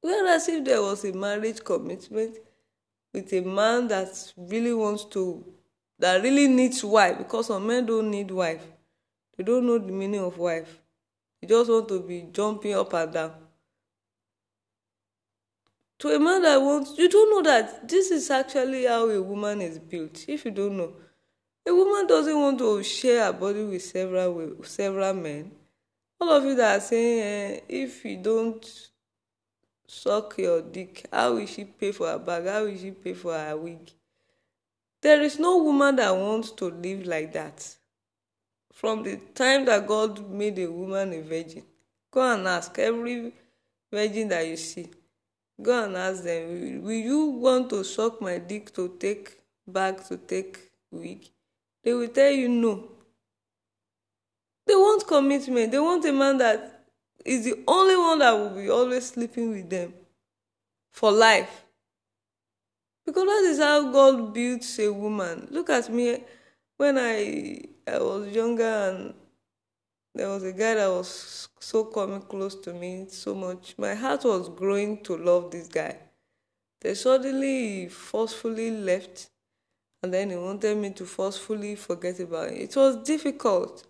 Whereas 0.00 0.48
if 0.48 0.64
there 0.64 0.80
was 0.80 1.04
a 1.04 1.12
marriage 1.12 1.62
commitment 1.62 2.38
with 3.20 3.32
a 3.32 3.40
man 3.40 3.88
that 3.88 4.32
really 4.36 4.72
wants 4.72 5.04
to, 5.06 5.44
that 5.98 6.22
really 6.22 6.48
needs 6.48 6.82
wife, 6.84 7.18
because 7.18 7.46
some 7.46 7.66
men 7.66 7.86
don't 7.86 8.10
need 8.10 8.30
wife. 8.30 8.64
They 9.36 9.44
don't 9.44 9.66
know 9.66 9.78
the 9.78 9.92
meaning 9.92 10.20
of 10.20 10.38
wife. 10.38 10.80
They 11.40 11.48
just 11.48 11.70
want 11.70 11.88
to 11.88 12.00
be 12.00 12.28
jumping 12.32 12.74
up 12.74 12.92
and 12.94 13.12
down. 13.12 13.32
To 16.00 16.08
a 16.08 16.18
man 16.18 16.42
that 16.42 16.60
wants, 16.60 16.96
you 16.96 17.08
don't 17.08 17.30
know 17.30 17.42
that 17.50 17.88
this 17.88 18.10
is 18.10 18.30
actually 18.30 18.84
how 18.84 19.08
a 19.08 19.20
woman 19.20 19.60
is 19.60 19.78
built. 19.78 20.24
If 20.28 20.44
you 20.44 20.52
don't 20.52 20.76
know, 20.76 20.92
A 21.68 21.74
woman 21.74 22.06
doesn't 22.06 22.40
want 22.40 22.58
to 22.60 22.82
share 22.82 23.26
her 23.26 23.32
body 23.34 23.62
with 23.62 23.82
several 23.82 24.32
with 24.32 24.66
several 24.66 25.12
men. 25.12 25.50
All 26.18 26.30
of 26.30 26.42
you 26.44 26.54
that 26.54 26.78
are 26.78 26.80
saying, 26.80 27.20
eh, 27.20 27.60
if 27.68 28.06
you 28.06 28.16
don't 28.16 28.87
suck 29.88 30.38
your 30.38 30.62
dick, 30.62 31.06
how 31.12 31.34
will 31.34 31.46
she 31.46 31.64
pay 31.64 31.90
for 31.92 32.06
her 32.06 32.18
bag? 32.18 32.46
How 32.46 32.64
will 32.64 32.76
she 32.76 32.90
pay 32.92 33.14
for 33.14 33.32
her 33.36 33.56
wig? 33.56 33.90
There 35.00 35.22
is 35.22 35.38
no 35.38 35.62
woman 35.62 35.96
that 35.96 36.14
wants 36.14 36.50
to 36.52 36.66
live 36.66 37.06
like 37.06 37.32
that. 37.32 37.76
From 38.72 39.02
the 39.02 39.16
time 39.34 39.64
that 39.64 39.86
God 39.86 40.30
made 40.30 40.58
a 40.58 40.70
woman 40.70 41.12
a 41.12 41.22
virgin, 41.22 41.64
go 42.12 42.32
and 42.32 42.46
ask 42.46 42.78
every 42.78 43.32
virgin 43.92 44.28
that 44.28 44.46
you 44.46 44.56
see. 44.56 44.88
Go 45.60 45.84
and 45.84 45.96
ask 45.96 46.22
them, 46.22 46.82
will 46.82 46.92
you 46.92 47.26
want 47.26 47.70
to 47.70 47.82
suck 47.82 48.20
my 48.20 48.38
dick 48.38 48.72
to 48.74 48.96
take 49.00 49.40
bag 49.66 50.04
to 50.04 50.16
take 50.16 50.70
wig? 50.92 51.28
they 51.82 51.94
will 51.94 52.08
tell 52.08 52.30
you 52.30 52.48
no. 52.48 52.84
They 54.66 54.74
want 54.74 55.06
commitment. 55.06 55.72
They 55.72 55.78
want 55.78 56.04
a 56.04 56.12
man 56.12 56.36
that 56.36 56.77
is 57.24 57.44
the 57.44 57.62
only 57.66 57.96
one 57.96 58.18
that 58.20 58.32
will 58.32 58.50
be 58.50 58.70
always 58.70 59.06
sleeping 59.06 59.50
with 59.50 59.68
them 59.68 59.92
for 60.92 61.12
life. 61.12 61.64
Because 63.04 63.24
that 63.24 63.50
is 63.50 63.58
how 63.58 63.90
God 63.90 64.34
builds 64.34 64.78
a 64.78 64.92
woman. 64.92 65.48
Look 65.50 65.70
at 65.70 65.90
me 65.92 66.22
when 66.76 66.98
I 66.98 67.62
I 67.86 67.98
was 67.98 68.28
younger 68.28 68.64
and 68.64 69.14
there 70.14 70.28
was 70.28 70.42
a 70.42 70.52
guy 70.52 70.74
that 70.74 70.88
was 70.88 71.48
so 71.60 71.84
coming 71.84 72.20
close 72.22 72.54
to 72.56 72.72
me 72.74 73.06
so 73.08 73.34
much. 73.34 73.74
My 73.78 73.94
heart 73.94 74.24
was 74.24 74.48
growing 74.48 75.02
to 75.04 75.16
love 75.16 75.50
this 75.50 75.68
guy. 75.68 75.96
Then 76.80 76.94
suddenly 76.94 77.88
forcefully 77.88 78.70
left 78.70 79.30
and 80.02 80.12
then 80.12 80.30
he 80.30 80.36
wanted 80.36 80.76
me 80.76 80.90
to 80.90 81.04
forcefully 81.04 81.74
forget 81.74 82.20
about 82.20 82.48
it. 82.48 82.70
It 82.70 82.76
was 82.76 82.96
difficult. 83.02 83.84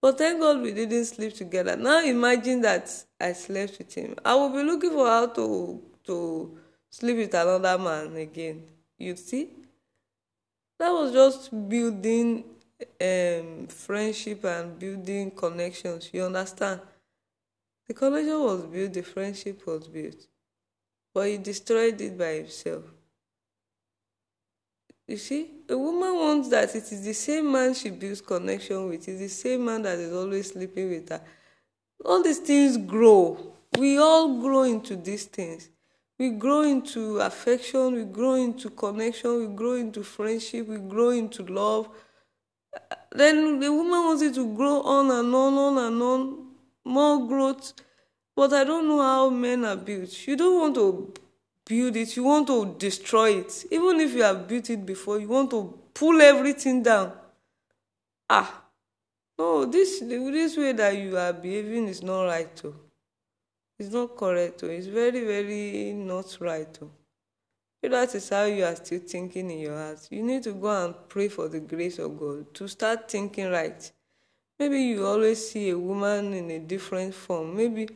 But 0.00 0.16
thank 0.16 0.40
God 0.40 0.62
we 0.62 0.72
didn't 0.72 1.04
sleep 1.04 1.34
together. 1.34 1.76
Now 1.76 2.02
imagine 2.02 2.62
that 2.62 2.90
I 3.20 3.32
slept 3.32 3.78
with 3.78 3.94
him. 3.94 4.16
I 4.24 4.34
will 4.34 4.50
be 4.50 4.62
looking 4.62 4.90
for 4.90 5.06
how 5.06 5.26
to 5.26 5.82
to 6.04 6.58
sleep 6.88 7.18
with 7.18 7.34
another 7.34 7.78
man 7.78 8.16
again. 8.16 8.62
You 8.98 9.16
see? 9.16 9.50
That 10.78 10.90
was 10.90 11.12
just 11.12 11.68
building 11.68 12.44
um, 13.00 13.66
friendship 13.68 14.44
and 14.44 14.78
building 14.78 15.30
connections. 15.30 16.08
You 16.12 16.24
understand? 16.24 16.80
The 17.86 17.94
connection 17.94 18.40
was 18.40 18.62
built, 18.62 18.92
the 18.94 19.02
friendship 19.02 19.66
was 19.66 19.86
built. 19.88 20.26
But 21.12 21.28
he 21.28 21.38
destroyed 21.38 22.00
it 22.00 22.16
by 22.16 22.34
himself. 22.34 22.84
You 25.06 25.16
see, 25.16 25.50
a 25.70 25.78
woman 25.78 26.14
wants 26.14 26.48
that 26.48 26.74
it 26.74 26.90
is 26.90 27.04
the 27.04 27.12
same 27.12 27.50
man 27.50 27.74
she 27.74 27.90
builds 27.90 28.20
connection 28.20 28.88
with, 28.88 29.08
it's 29.08 29.20
the 29.20 29.28
same 29.28 29.64
man 29.64 29.82
that 29.82 29.98
is 29.98 30.12
always 30.12 30.50
sleeping 30.50 30.90
with 30.90 31.08
her. 31.08 31.20
All 32.04 32.22
these 32.22 32.38
things 32.38 32.76
grow. 32.76 33.54
We 33.78 33.98
all 33.98 34.40
grow 34.40 34.62
into 34.64 34.96
these 34.96 35.26
things. 35.26 35.68
We 36.18 36.30
grow 36.30 36.62
into 36.62 37.18
affection, 37.20 37.94
we 37.94 38.04
grow 38.04 38.34
into 38.34 38.70
connection, 38.70 39.38
we 39.38 39.54
grow 39.54 39.74
into 39.74 40.02
friendship, 40.02 40.66
we 40.66 40.78
grow 40.78 41.10
into 41.10 41.44
love. 41.44 41.88
Then 43.12 43.60
the 43.60 43.72
woman 43.72 44.04
wants 44.04 44.22
it 44.22 44.34
to 44.34 44.54
grow 44.54 44.82
on 44.82 45.10
and 45.10 45.34
on, 45.34 45.54
on 45.54 45.78
and 45.78 46.02
on, 46.02 46.46
more 46.84 47.26
growth. 47.26 47.72
But 48.34 48.52
I 48.52 48.64
don't 48.64 48.88
know 48.88 49.00
how 49.00 49.30
men 49.30 49.64
are 49.64 49.76
built. 49.76 50.26
You 50.26 50.36
don't 50.36 50.60
want 50.60 50.74
to 50.74 51.14
build 51.70 51.94
it, 51.94 52.16
you 52.16 52.24
want 52.24 52.48
to 52.48 52.74
destroy 52.78 53.30
it. 53.42 53.64
Even 53.70 54.00
if 54.00 54.12
you 54.12 54.24
have 54.24 54.48
built 54.48 54.68
it 54.70 54.84
before, 54.84 55.20
you 55.20 55.28
want 55.28 55.48
to 55.50 55.78
pull 55.94 56.20
everything 56.20 56.82
down. 56.82 57.12
Ah, 58.28 58.64
no, 59.38 59.66
this 59.66 60.00
this 60.00 60.56
way 60.56 60.72
that 60.72 60.96
you 60.96 61.16
are 61.16 61.32
behaving 61.32 61.86
is 61.86 62.02
not 62.02 62.24
right 62.24 62.56
too. 62.56 62.74
It's 63.78 63.92
not 63.92 64.16
correct 64.16 64.58
too. 64.58 64.66
It's 64.66 64.88
very, 64.88 65.24
very 65.24 65.92
not 65.92 66.36
right 66.40 66.72
too. 66.74 66.90
If 67.80 67.92
that 67.92 68.14
is 68.16 68.28
how 68.28 68.44
you 68.44 68.64
are 68.64 68.76
still 68.76 69.00
thinking 69.06 69.50
in 69.50 69.60
your 69.60 69.76
heart, 69.76 70.08
you 70.10 70.22
need 70.22 70.42
to 70.42 70.52
go 70.52 70.84
and 70.84 70.94
pray 71.08 71.28
for 71.28 71.48
the 71.48 71.60
grace 71.60 72.00
of 72.00 72.18
God 72.18 72.52
to 72.54 72.66
start 72.66 73.08
thinking 73.08 73.48
right. 73.48 73.90
Maybe 74.58 74.80
you 74.82 75.06
always 75.06 75.50
see 75.50 75.70
a 75.70 75.78
woman 75.78 76.34
in 76.34 76.50
a 76.50 76.58
different 76.58 77.14
form. 77.14 77.56
Maybe 77.56 77.88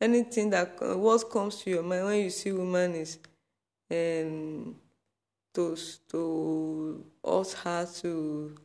anything 0.00 0.50
that 0.50 0.76
what 0.96 1.30
comes 1.30 1.56
to 1.62 1.70
your 1.70 1.82
mind 1.82 2.04
when 2.06 2.20
you 2.20 2.30
see 2.30 2.52
woman 2.52 2.94
is 2.94 3.18
um, 3.90 4.74
to 5.52 5.76
to 6.08 7.04
ask 7.24 7.56
her 7.58 7.86
to 8.00 8.56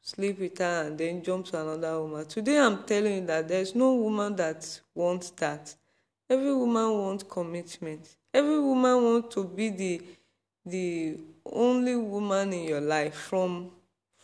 sleep 0.00 0.38
with 0.38 0.58
her 0.58 0.86
and 0.86 0.98
then 0.98 1.22
jump 1.22 1.46
to 1.46 1.60
another 1.60 2.00
woman. 2.00 2.26
Today 2.26 2.58
I'm 2.58 2.84
telling 2.84 3.14
you 3.14 3.26
that 3.26 3.48
there's 3.48 3.74
no 3.74 3.94
woman 3.94 4.34
that 4.36 4.80
wants 4.94 5.30
that. 5.30 5.74
Every 6.28 6.54
woman 6.54 6.92
wants 6.92 7.24
commitment. 7.24 8.16
Every 8.32 8.60
woman 8.60 9.02
wants 9.02 9.34
to 9.34 9.44
be 9.44 9.70
the 9.70 10.02
the 10.64 11.18
only 11.44 11.96
woman 11.96 12.52
in 12.52 12.68
your 12.68 12.80
life 12.80 13.14
from 13.14 13.70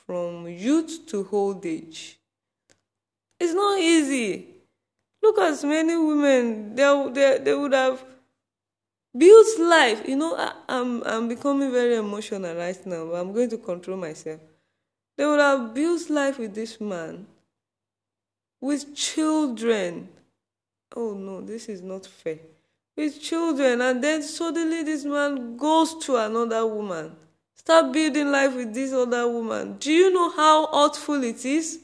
from 0.07 0.47
youth 0.47 1.07
to 1.07 1.27
old 1.33 1.67
age. 1.67 2.19
It's 3.39 3.53
not 3.53 3.79
easy. 3.79 4.56
Look 5.27 5.39
at 5.41 5.65
many 5.65 5.97
women, 5.97 6.77
they, 6.77 7.11
they, 7.13 7.39
they 7.43 7.55
would 7.55 7.73
have 7.73 8.05
built 9.17 9.59
life. 9.59 10.07
You 10.07 10.15
know, 10.15 10.37
I, 10.37 10.53
I'm, 10.69 11.03
I'm 11.03 11.27
becoming 11.27 11.73
very 11.73 11.97
emotional 11.97 12.55
right 12.55 12.87
now, 12.87 13.13
I'm 13.13 13.33
going 13.33 13.51
to 13.51 13.59
control 13.59 13.97
myself. 13.97 14.41
They 15.17 15.27
would 15.27 15.41
have 15.41 15.75
built 15.75 16.09
life 16.11 16.39
with 16.39 16.55
this 16.55 16.81
man, 16.81 17.27
with 18.61 18.95
children. 18.95 20.11
Oh 20.95 21.15
no, 21.15 21.41
this 21.41 21.69
is 21.69 21.83
not 21.83 22.07
fair. 22.07 22.39
With 22.97 23.21
children, 23.21 23.81
and 23.81 24.05
then 24.05 24.23
suddenly 24.23 24.85
this 24.85 25.05
man 25.05 25.57
goes 25.57 25.97
to 26.07 26.17
another 26.19 26.65
woman. 26.65 27.17
Start 27.57 27.93
building 27.93 28.31
life 28.31 28.55
with 28.55 28.73
this 28.73 28.93
other 28.93 29.29
woman. 29.29 29.77
Do 29.79 29.93
you 29.93 30.13
know 30.13 30.31
how 30.31 30.69
hurtful 30.69 31.25
it 31.25 31.45
is? 31.45 31.81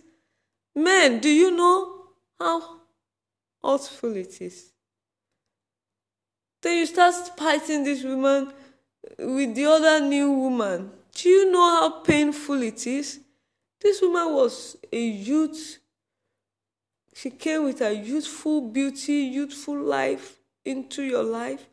Men, 0.77 1.19
do 1.19 1.29
you 1.29 1.51
know 1.51 2.05
how 2.39 2.82
hurtful 3.63 4.17
it 4.17 4.41
is? 4.41 4.73
Then 6.63 6.79
you 6.79 6.87
start 6.87 7.15
fighting 7.37 7.83
this 7.83 8.05
woman 8.05 8.53
with 9.19 9.55
the 9.55 9.67
other 9.67 10.01
new 10.01 10.31
woman. 10.31 10.91
Do 11.15 11.29
you 11.29 11.51
know 11.51 11.81
how 11.81 12.01
painful 12.01 12.63
it 12.63 12.87
is? 12.87 13.21
This 13.81 14.01
woman 14.01 14.33
was 14.33 14.77
a 14.93 15.01
youth. 15.01 15.79
She 17.15 17.31
came 17.31 17.65
with 17.65 17.81
her 17.81 17.91
youthful 17.91 18.61
beauty, 18.61 19.15
youthful 19.15 19.79
life 19.79 20.39
into 20.65 21.03
your 21.03 21.25
life. 21.25 21.69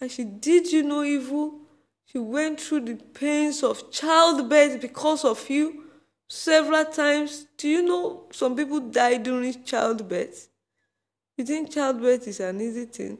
And 0.00 0.10
she 0.10 0.24
did 0.24 0.70
you 0.70 0.82
no 0.82 1.02
evil. 1.02 1.60
She 2.04 2.18
went 2.18 2.60
through 2.60 2.80
the 2.82 2.96
pains 2.96 3.62
of 3.62 3.90
childbirth 3.90 4.80
because 4.80 5.24
of 5.24 5.48
you 5.48 5.84
several 6.28 6.84
times. 6.84 7.46
Do 7.56 7.68
you 7.68 7.82
know 7.82 8.24
some 8.32 8.54
people 8.54 8.80
die 8.80 9.16
during 9.16 9.64
childbirth? 9.64 10.49
You 11.40 11.46
think 11.46 11.70
childbirth 11.70 12.28
is 12.28 12.38
an 12.40 12.60
easy 12.60 12.84
thing? 12.84 13.16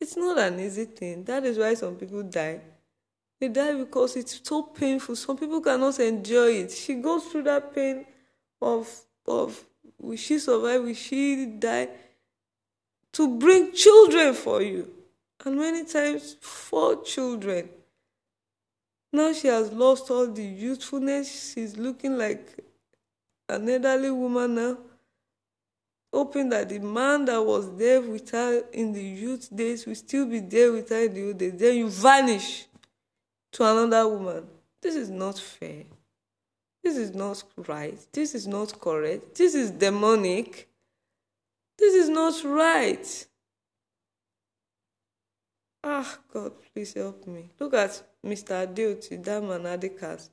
It's 0.00 0.16
not 0.16 0.38
an 0.38 0.58
easy 0.58 0.86
thing. 0.86 1.22
That 1.24 1.44
is 1.44 1.58
why 1.58 1.74
some 1.74 1.94
people 1.96 2.22
die. 2.22 2.62
They 3.38 3.48
die 3.48 3.74
because 3.74 4.16
it's 4.16 4.40
so 4.42 4.62
painful. 4.62 5.14
Some 5.16 5.36
people 5.36 5.60
cannot 5.60 6.00
enjoy 6.00 6.52
it. 6.62 6.70
She 6.70 6.94
goes 6.94 7.24
through 7.26 7.42
that 7.42 7.74
pain 7.74 8.06
of 8.62 8.88
of 9.26 9.62
will 10.00 10.16
she 10.16 10.38
survive? 10.38 10.82
Will 10.82 10.94
she 10.94 11.44
die? 11.44 11.90
To 13.12 13.36
bring 13.36 13.74
children 13.74 14.32
for 14.32 14.62
you. 14.62 14.90
And 15.44 15.58
many 15.58 15.84
times 15.84 16.36
four 16.40 17.02
children. 17.02 17.68
Now 19.12 19.34
she 19.34 19.48
has 19.48 19.70
lost 19.70 20.10
all 20.10 20.26
the 20.26 20.42
youthfulness. 20.42 21.52
She's 21.52 21.76
looking 21.76 22.16
like 22.16 22.64
an 23.46 23.68
elderly 23.68 24.10
woman 24.10 24.54
now 24.54 24.78
hoping 26.12 26.48
that 26.48 26.68
the 26.68 26.78
man 26.78 27.24
that 27.26 27.42
was 27.42 27.76
there 27.76 28.00
with 28.00 28.30
her 28.30 28.64
in 28.72 28.92
the 28.92 29.02
youth 29.02 29.54
days 29.54 29.86
will 29.86 29.94
still 29.94 30.26
be 30.26 30.40
there 30.40 30.72
with 30.72 30.88
her 30.88 31.04
in 31.04 31.14
the 31.14 31.26
old 31.28 31.38
days. 31.38 31.52
Then 31.54 31.76
you 31.76 31.88
vanish 31.88 32.66
to 33.52 33.64
another 33.64 34.08
woman. 34.08 34.46
This 34.82 34.96
is 34.96 35.10
not 35.10 35.38
fair. 35.38 35.84
This 36.82 36.96
is 36.96 37.14
not 37.14 37.42
right. 37.68 37.98
This 38.12 38.34
is 38.34 38.46
not 38.46 38.80
correct. 38.80 39.34
This 39.34 39.54
is 39.54 39.70
demonic. 39.70 40.68
This 41.78 41.94
is 41.94 42.08
not 42.08 42.42
right. 42.44 43.26
Ah, 45.82 46.18
God, 46.32 46.52
please 46.72 46.94
help 46.94 47.26
me. 47.26 47.50
Look 47.58 47.74
at 47.74 48.02
Mr. 48.24 48.66
Adeoti, 48.66 49.22
that 49.24 49.42
man 49.42 49.62
Adekas. 49.62 50.28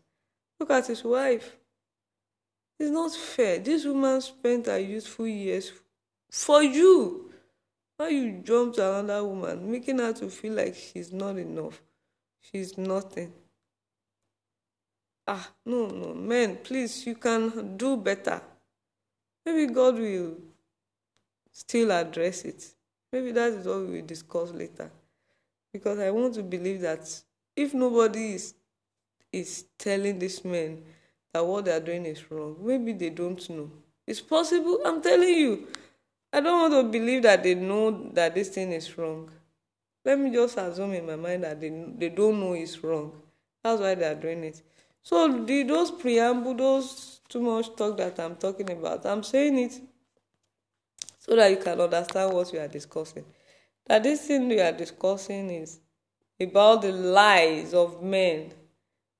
Look 0.60 0.72
at 0.72 0.88
his 0.88 1.04
wife. 1.04 1.56
It's 2.80 2.92
not 2.92 3.14
fair. 3.14 3.60
This 3.60 3.86
woman 3.86 4.22
spent 4.22 4.68
her 4.68 4.78
youthful 4.78 5.28
years 5.28 5.72
for 6.30 6.62
you. 6.62 7.32
Now 8.00 8.08
you 8.08 8.42
jump 8.44 8.76
to 8.76 9.00
another 9.00 9.24
woman, 9.24 9.72
making 9.72 9.98
her 9.98 10.14
to 10.14 10.30
feel 10.30 10.54
like 10.54 10.76
she's 10.76 11.12
not 11.12 11.38
enough. 11.38 11.82
She's 12.40 12.78
nothing. 12.78 13.34
Ah, 15.28 15.50
no, 15.66 15.88
no. 15.88 16.14
Men, 16.14 16.58
please, 16.64 17.06
you 17.06 17.16
can 17.16 17.76
do 17.76 17.98
better. 17.98 18.42
Maybe 19.46 19.74
God 19.74 19.96
will 19.98 20.36
still 21.52 21.92
address 21.92 22.44
it. 22.44 22.64
Maybe 23.12 23.32
that 23.32 23.54
is 23.54 23.66
what 23.66 23.80
we 23.80 24.00
will 24.00 24.06
discuss 24.06 24.52
later. 24.52 24.92
Because 25.74 26.00
I 26.00 26.12
want 26.12 26.36
to 26.36 26.44
believe 26.44 26.82
that 26.82 27.10
if 27.56 27.74
nobody 27.74 28.34
is 28.34 28.54
is 29.34 29.66
telling 29.78 30.18
this 30.20 30.46
man 30.46 30.82
that 31.34 31.46
what 31.46 31.66
they 31.66 31.72
are 31.72 31.80
doing 31.80 32.06
is 32.06 32.30
wrong. 32.32 32.58
Maybe 32.62 32.94
they 32.94 33.10
don't 33.10 33.50
know. 33.50 33.72
It's 34.06 34.22
possible. 34.22 34.80
I'm 34.86 35.02
telling 35.02 35.30
you. 35.30 35.68
I 36.32 36.42
don't 36.42 36.72
want 36.72 36.74
to 36.74 36.92
believe 36.92 37.24
that 37.24 37.44
they 37.44 37.56
know 37.56 38.10
that 38.14 38.36
this 38.36 38.50
thing 38.50 38.72
is 38.72 38.98
wrong. 38.98 39.32
Let 40.04 40.20
me 40.20 40.32
just 40.32 40.58
assume 40.58 40.94
in 40.94 41.06
my 41.06 41.16
mind 41.16 41.44
that 41.44 41.60
they, 41.60 41.70
they 41.98 42.10
don't 42.10 42.40
know 42.40 42.54
it's 42.54 42.84
wrong. 42.84 43.14
That's 43.64 43.82
why 43.82 43.96
they 43.96 44.06
are 44.06 44.16
doing 44.16 44.44
it. 44.44 44.62
So 45.02 45.44
the, 45.46 45.64
those 45.64 45.92
preamble, 45.92 46.54
those 46.54 47.22
too 47.30 47.42
much 47.42 47.76
talk 47.76 47.98
that 47.98 48.20
I'm 48.20 48.36
talking 48.36 48.70
about, 48.72 49.06
I'm 49.06 49.24
saying 49.24 49.58
it 49.58 49.82
so 51.20 51.36
that 51.36 51.50
you 51.50 51.58
can 51.58 51.80
understand 51.80 52.34
what 52.34 52.52
we 52.52 52.60
are 52.60 52.68
discussing. 52.68 53.26
That 53.86 54.04
this 54.04 54.28
thing 54.28 54.48
we 54.48 54.60
are 54.60 54.72
discussing 54.72 55.50
is 55.50 55.80
about 56.40 56.82
the 56.82 56.92
lies 56.92 57.74
of 57.74 58.04
men 58.04 58.52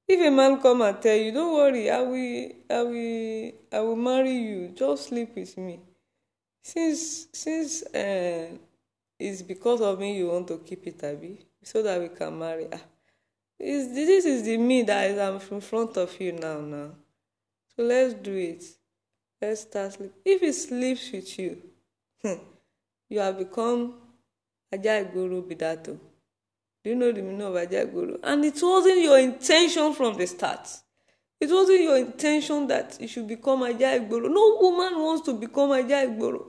if 0.08 0.20
a 0.28 0.32
man 0.32 0.60
come 0.62 0.82
and 0.82 1.02
tell 1.02 1.16
you 1.18 1.32
don't 1.32 1.54
worry 1.54 1.90
i 1.90 2.02
will 2.02 2.52
i 2.70 2.82
will 2.84 3.52
i 3.74 3.80
will 3.80 3.96
marry 3.96 4.34
you. 4.34 4.70
Just 4.70 5.08
sleep 5.10 5.36
with 5.36 5.58
me. 5.58 5.80
Since 6.62 7.28
since 7.34 7.84
uh, 7.84 8.50
it's 9.20 9.42
because 9.42 9.82
of 9.82 10.00
me 10.00 10.18
you 10.18 10.28
want 10.30 10.48
to 10.48 10.58
keep 10.60 10.86
it 10.88 11.04
abi? 11.04 11.46
So 11.64 11.82
that 11.84 12.00
we 12.00 12.10
can 12.10 12.38
marry. 12.40 12.68
Ah 12.72 12.82
is 13.60 13.94
this 13.94 14.26
is 14.26 14.44
the 14.44 14.58
me 14.58 14.84
that 14.84 15.10
is 15.10 15.18
i'm 15.18 15.40
in 15.56 15.62
front 15.62 15.98
of 15.98 16.20
you 16.22 16.32
now 16.32 16.60
now. 16.62 16.92
So 17.76 17.84
let's 17.84 18.14
do 18.14 18.36
it. 18.36 18.64
Let's 19.42 19.62
start 19.62 19.94
sleep. 19.94 20.14
If 20.26 20.42
he 20.42 20.52
sleeps 20.52 21.12
with 21.12 21.40
you 21.40 21.62
you 23.10 23.20
have 23.20 23.38
become 23.38 23.94
ajá 24.72 24.94
ìgboro 25.04 25.42
bidato 25.42 25.98
You 26.88 26.96
know 26.96 27.12
the 27.12 27.22
meaning 27.22 27.42
of 27.42 27.54
Ajagboro? 27.54 28.20
And 28.24 28.44
it 28.46 28.58
wasn't 28.62 29.02
your 29.02 29.20
intention 29.20 29.94
from 29.94 30.18
the 30.18 30.26
start. 30.26 30.68
It 31.40 31.50
wasn't 31.52 31.82
your 31.82 31.98
intention 31.98 32.68
that 32.68 32.98
you 33.00 33.08
should 33.08 33.28
become 33.28 33.62
Ajagboro. 33.62 34.30
No 34.32 34.58
woman 34.60 35.00
wants 35.00 35.26
to 35.26 35.34
become 35.34 35.72
Ajagboro. 35.72 36.46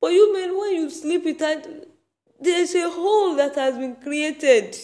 But 0.00 0.12
you 0.12 0.32
men, 0.32 0.58
when 0.58 0.74
you 0.74 0.90
sleep 0.90 1.24
with 1.24 1.40
her, 1.40 1.62
there's 2.40 2.74
a 2.74 2.90
hole 2.90 3.34
that 3.36 3.54
has 3.54 3.76
been 3.78 3.96
created. 3.96 4.76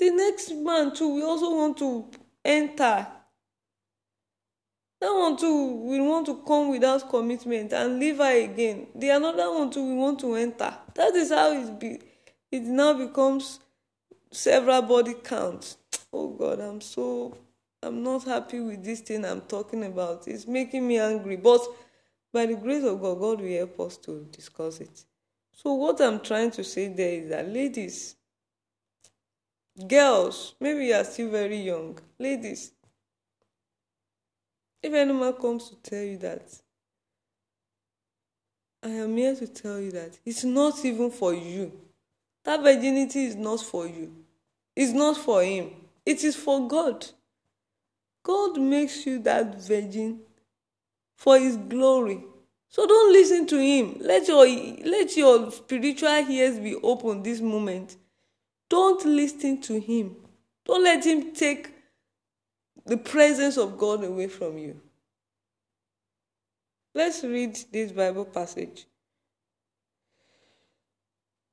the 0.00 0.10
next 0.10 0.50
man 0.52 0.92
too 0.94 1.14
we 1.14 1.22
also 1.22 1.54
want 1.54 1.76
to 1.76 2.06
enter 2.42 3.06
that 4.98 5.12
one 5.12 5.36
too 5.36 5.74
we 5.84 6.00
want 6.00 6.24
to 6.24 6.36
come 6.46 6.70
without 6.70 7.08
commitment 7.10 7.70
and 7.74 7.98
leave 7.98 8.16
her 8.16 8.44
again 8.44 8.86
the 8.94 9.10
another 9.10 9.52
one 9.52 9.70
too 9.70 9.84
we 9.86 9.94
want 9.94 10.18
to 10.18 10.34
enter 10.34 10.74
that 10.94 11.14
is 11.14 11.28
how 11.30 11.52
it 11.52 11.78
be 11.78 11.98
it 12.50 12.62
now 12.62 12.92
becomes 12.92 13.60
several 14.30 14.82
body 14.82 15.14
counts. 15.14 15.76
Oh 16.12 16.28
god 16.28 16.60
i'm 16.60 16.80
so 16.80 17.36
i'm 17.82 18.02
not 18.02 18.24
happy 18.24 18.60
with 18.60 18.84
this 18.84 19.00
thing 19.00 19.24
i'm 19.24 19.42
talking 19.42 19.84
about. 19.84 20.26
It's 20.28 20.46
making 20.46 20.86
me 20.86 20.98
angry 20.98 21.36
but 21.36 21.60
by 22.32 22.46
the 22.46 22.56
grace 22.56 22.84
of 22.84 23.00
god 23.00 23.18
god 23.18 23.40
will 23.40 23.56
help 23.56 23.78
us 23.80 23.96
to 23.98 24.26
discuss 24.30 24.80
it. 24.80 25.04
So 25.52 25.74
what 25.74 26.00
i'm 26.00 26.20
trying 26.20 26.50
to 26.52 26.64
say 26.64 26.88
there 26.88 27.12
is 27.12 27.28
that 27.30 27.48
ladies 27.48 28.16
girls 29.86 30.54
maybe 30.60 30.86
you 30.86 30.94
are 30.94 31.04
still 31.04 31.30
very 31.30 31.56
young 31.58 31.98
ladies 32.18 32.72
if 34.82 34.92
any 34.92 35.12
man 35.12 35.32
comes 35.34 35.70
to 35.70 35.76
tell 35.76 36.02
you 36.02 36.18
that 36.18 36.42
i 38.82 38.88
am 38.88 39.16
here 39.16 39.34
to 39.34 39.46
tell 39.46 39.80
you 39.80 39.90
that 39.90 40.18
it's 40.26 40.44
not 40.44 40.84
even 40.84 41.10
for 41.10 41.32
you 41.32 41.72
that 42.44 42.62
virginity 42.62 43.24
is 43.24 43.36
not 43.36 43.60
for 43.60 43.86
you. 43.86 44.12
It's 44.74 44.92
not 44.92 45.16
for 45.16 45.42
him. 45.42 45.70
It 46.06 46.24
is 46.24 46.36
for 46.36 46.66
god. 46.66 47.06
God 48.22 48.60
makes 48.60 49.06
you 49.06 49.18
that 49.20 49.60
virgin 49.62 50.20
for 51.16 51.38
his 51.38 51.56
glory. 51.56 52.24
So 52.68 52.86
don't 52.86 53.12
listen 53.12 53.46
to 53.48 53.58
him. 53.58 53.96
Let 54.00 54.28
your 54.28 54.46
let 54.46 55.16
your 55.16 55.50
spiritual 55.50 56.30
ears 56.30 56.58
be 56.58 56.76
open 56.76 57.22
this 57.22 57.40
moment. 57.40 57.96
Don't 58.68 59.04
listen 59.04 59.60
to 59.62 59.80
him. 59.80 60.16
Don't 60.64 60.84
let 60.84 61.04
him 61.04 61.32
take 61.32 61.70
the 62.86 62.96
presence 62.96 63.56
of 63.56 63.76
god 63.76 64.04
away 64.04 64.28
from 64.28 64.56
you. 64.56 64.80
Let's 66.94 67.22
read 67.24 67.58
this 67.72 67.92
bible 67.92 68.24
passage 68.24 68.86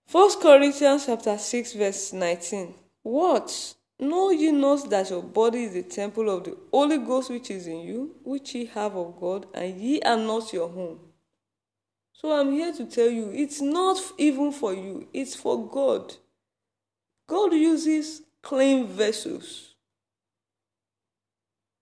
First 0.07 0.39
Corinthians 0.39 1.05
chapter 1.05 1.37
6 1.37 1.73
verse 1.73 2.13
19. 2.13 2.73
What? 3.03 3.75
Know 3.99 4.29
ye 4.29 4.53
not 4.53 4.89
that 4.89 5.09
your 5.09 5.21
body 5.21 5.65
is 5.65 5.73
the 5.73 5.83
temple 5.83 6.29
of 6.29 6.45
the 6.45 6.57
Holy 6.71 6.97
Ghost 6.99 7.29
which 7.29 7.51
is 7.51 7.67
in 7.67 7.81
you, 7.81 8.15
which 8.23 8.55
ye 8.55 8.67
have 8.67 8.95
of 8.95 9.19
God, 9.19 9.47
and 9.53 9.77
ye 9.77 9.99
are 9.99 10.15
not 10.15 10.53
your 10.53 10.69
own? 10.69 10.99
So 12.13 12.31
I'm 12.31 12.53
here 12.53 12.71
to 12.71 12.85
tell 12.85 13.09
you, 13.09 13.33
it's 13.33 13.59
not 13.59 13.97
even 14.17 14.53
for 14.53 14.73
you, 14.73 15.09
it's 15.13 15.35
for 15.35 15.67
God. 15.67 16.15
God 17.27 17.51
uses 17.51 18.21
clean 18.41 18.87
vessels. 18.87 19.75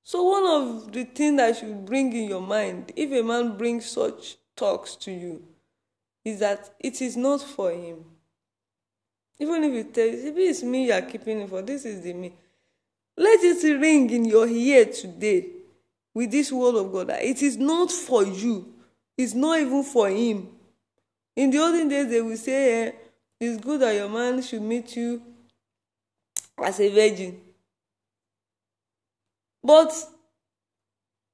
So 0.01 0.23
one 0.23 0.47
of 0.47 0.91
the 0.91 1.03
things 1.03 1.37
that 1.37 1.57
should 1.57 1.85
bring 1.85 2.11
in 2.11 2.27
your 2.27 2.41
mind, 2.41 2.91
if 2.95 3.11
a 3.11 3.21
man 3.21 3.55
brings 3.55 3.85
such 3.85 4.37
talks 4.55 4.95
to 4.95 5.11
you, 5.11 5.43
is 6.23 6.39
that 6.39 6.73
it 6.79 7.03
is 7.03 7.15
not 7.15 7.39
for 7.39 7.69
him. 7.69 8.03
Even 9.39 9.63
if 9.65 9.73
you 9.73 9.83
tell, 9.85 10.07
if 10.07 10.37
it's 10.37 10.63
me 10.63 10.87
you 10.87 10.93
are 10.93 11.01
keeping 11.01 11.41
it 11.41 11.49
for, 11.49 11.61
this 11.61 11.85
is 11.85 12.01
the 12.01 12.13
me. 12.13 12.33
Let 13.17 13.43
it 13.43 13.79
ring 13.79 14.09
in 14.09 14.25
your 14.25 14.47
ear 14.47 14.85
today 14.85 15.47
with 16.13 16.31
this 16.31 16.51
word 16.51 16.75
of 16.75 16.91
God. 16.91 17.09
It 17.21 17.41
is 17.41 17.57
not 17.57 17.91
for 17.91 18.23
you. 18.23 18.73
It's 19.17 19.33
not 19.33 19.59
even 19.59 19.83
for 19.83 20.09
him. 20.09 20.49
In 21.35 21.49
the 21.49 21.59
olden 21.59 21.89
days, 21.89 22.09
they 22.09 22.21
will 22.21 22.37
say, 22.37 22.87
eh, 22.87 22.91
it's 23.39 23.61
good 23.61 23.81
that 23.81 23.93
your 23.93 24.09
man 24.09 24.41
should 24.41 24.61
meet 24.61 24.95
you 24.95 25.21
as 26.63 26.79
a 26.79 26.89
virgin. 26.89 27.39
But 29.61 29.91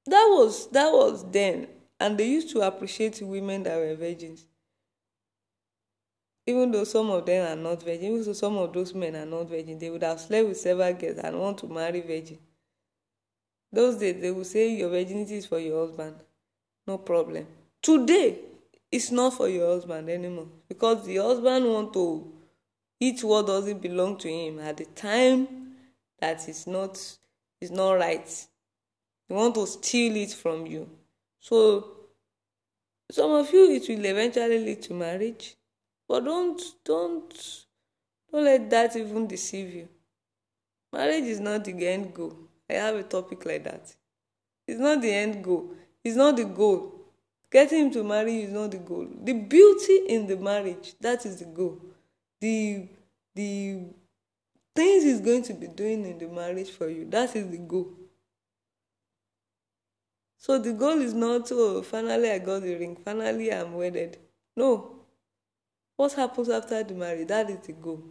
that 0.06 0.26
was 0.30 0.68
that 0.70 0.90
was 0.90 1.30
then, 1.30 1.68
and 2.00 2.18
they 2.18 2.28
used 2.28 2.50
to 2.50 2.62
appreciate 2.62 3.20
women 3.22 3.62
that 3.64 3.76
were 3.76 3.94
virgins 3.94 4.46
even 6.46 6.70
though 6.70 6.84
some 6.84 7.10
of 7.10 7.24
them 7.24 7.58
are 7.58 7.60
not 7.60 7.82
virgin, 7.82 8.04
even 8.04 8.24
though 8.24 8.32
some 8.32 8.56
of 8.56 8.72
those 8.72 8.94
men 8.94 9.14
are 9.16 9.26
not 9.26 9.48
virgin, 9.48 9.78
they 9.78 9.90
would 9.90 10.02
have 10.02 10.20
slept 10.20 10.48
with 10.48 10.56
several 10.56 10.92
girls 10.94 11.18
and 11.18 11.38
want 11.38 11.58
to 11.58 11.66
marry 11.66 12.00
virgin. 12.00 12.38
Those 13.72 13.96
days 13.96 14.20
they 14.20 14.30
would 14.30 14.46
say 14.46 14.74
your 14.74 14.90
virginity 14.90 15.36
is 15.36 15.46
for 15.46 15.58
your 15.58 15.86
husband. 15.86 16.16
No 16.86 16.98
problem. 16.98 17.46
Today, 17.80 18.38
it's 18.90 19.10
not 19.10 19.34
for 19.34 19.48
your 19.48 19.68
husband 19.72 20.10
anymore. 20.10 20.48
Because 20.68 21.06
the 21.06 21.16
husband 21.16 21.64
want 21.64 21.92
to 21.94 22.32
eat 23.00 23.22
what 23.24 23.46
doesn't 23.46 23.80
belong 23.80 24.18
to 24.18 24.28
him 24.28 24.58
at 24.58 24.76
the 24.76 24.84
time 24.84 25.48
that 26.20 26.48
is 26.48 26.66
not 26.66 26.96
is 27.60 27.70
not 27.70 27.92
right. 27.92 28.46
He 29.28 29.34
want 29.34 29.54
to 29.54 29.66
steal 29.66 30.16
it 30.16 30.32
from 30.32 30.66
you. 30.66 30.88
So 31.40 31.86
some 33.10 33.30
of 33.32 33.52
you 33.52 33.70
it 33.72 33.88
will 33.88 34.04
eventually 34.04 34.58
lead 34.58 34.82
to 34.82 34.94
marriage 34.94 35.56
but 36.12 36.26
don't 36.26 36.62
don't 36.84 37.64
don't 38.30 38.44
let 38.44 38.68
that 38.68 38.94
even 38.96 39.26
deceive 39.26 39.72
you. 39.74 39.88
Marriage 40.92 41.24
is 41.24 41.40
not 41.40 41.64
the 41.64 41.88
end 41.88 42.12
goal. 42.12 42.36
I 42.68 42.74
have 42.74 42.96
a 42.96 43.02
topic 43.02 43.46
like 43.46 43.64
that. 43.64 43.94
It's 44.68 44.78
not 44.78 45.00
the 45.00 45.10
end 45.10 45.42
goal. 45.42 45.70
It's 46.04 46.14
not 46.14 46.36
the 46.36 46.44
goal. 46.44 46.92
Getting 47.50 47.86
him 47.86 47.90
to 47.92 48.04
marry 48.04 48.42
is 48.42 48.52
not 48.52 48.72
the 48.72 48.76
goal. 48.76 49.08
The 49.24 49.32
beauty 49.32 50.00
in 50.06 50.26
the 50.26 50.36
marriage, 50.36 50.92
that 51.00 51.24
is 51.24 51.38
the 51.38 51.46
goal. 51.46 51.80
The 52.42 52.88
the 53.34 53.84
things 54.76 55.04
he's 55.04 55.22
going 55.22 55.44
to 55.44 55.54
be 55.54 55.68
doing 55.68 56.04
in 56.04 56.18
the 56.18 56.28
marriage 56.28 56.72
for 56.72 56.90
you, 56.90 57.06
that 57.08 57.34
is 57.34 57.48
the 57.48 57.56
goal. 57.56 57.90
So 60.36 60.58
the 60.58 60.74
goal 60.74 61.00
is 61.00 61.14
not, 61.14 61.50
oh, 61.52 61.80
finally 61.80 62.30
I 62.30 62.38
got 62.38 62.60
the 62.60 62.74
ring, 62.74 62.98
finally 63.02 63.50
I'm 63.50 63.72
wedded. 63.72 64.18
No, 64.54 65.01
what 66.02 66.12
happens 66.14 66.48
after 66.48 66.82
the 66.82 66.94
marriage? 66.94 67.28
That 67.28 67.48
is 67.48 67.60
the 67.60 67.74
goal. 67.74 68.02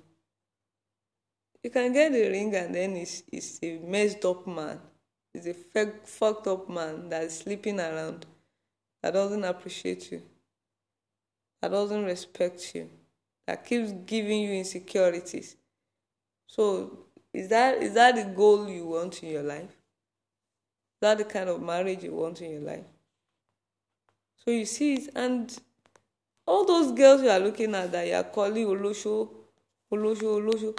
You 1.62 1.69
can 1.69 1.91
get 1.91 2.13
the 2.13 2.30
ring 2.30 2.56
and 2.56 2.73
then 2.73 2.95
it's, 2.95 3.21
it's 3.30 3.60
a 3.62 3.80
messed 3.80 4.23
up 4.23 4.47
man. 4.47 4.80
It's 5.34 5.45
a 5.45 5.56
f- 5.75 6.08
fucked 6.08 6.47
up 6.47 6.69
man 6.69 7.10
that's 7.10 7.39
sleeping 7.39 7.82
around, 7.82 8.25
that 9.04 9.12
doesn't 9.12 9.43
appreciate 9.43 10.10
you, 10.10 10.21
that 11.62 11.71
doesn't 11.71 12.06
respect 12.06 12.73
you, 12.73 12.89
that 13.45 13.65
keeps 13.65 13.91
giving 14.06 14.43
you 14.43 14.54
insecurities. 14.54 15.58
So 16.47 17.08
is 17.34 17.49
that 17.49 17.84
is 17.84 17.93
that 17.95 18.15
the 18.15 18.23
goal 18.23 18.69
you 18.69 18.86
want 18.88 19.21
in 19.21 19.32
your 19.32 19.43
life? 19.43 19.69
Is 19.69 21.01
that 21.01 21.17
the 21.17 21.25
kind 21.25 21.49
of 21.49 21.62
marriage 21.62 22.04
you 22.04 22.13
want 22.13 22.41
in 22.41 22.51
your 22.51 22.62
life? 22.62 22.88
So 24.38 24.51
you 24.51 24.65
see 24.65 24.93
it 24.93 25.10
and 25.13 25.54
all 26.45 26.65
those 26.65 26.91
girls 26.91 27.21
you 27.21 27.30
are 27.30 27.39
looking 27.39 27.73
at 27.75 27.91
that 27.91 28.08
you 28.08 28.13
are 28.13 28.23
calling 28.23 28.65
olosho 28.67 29.30
olosho 29.91 30.39
olosho 30.39 30.77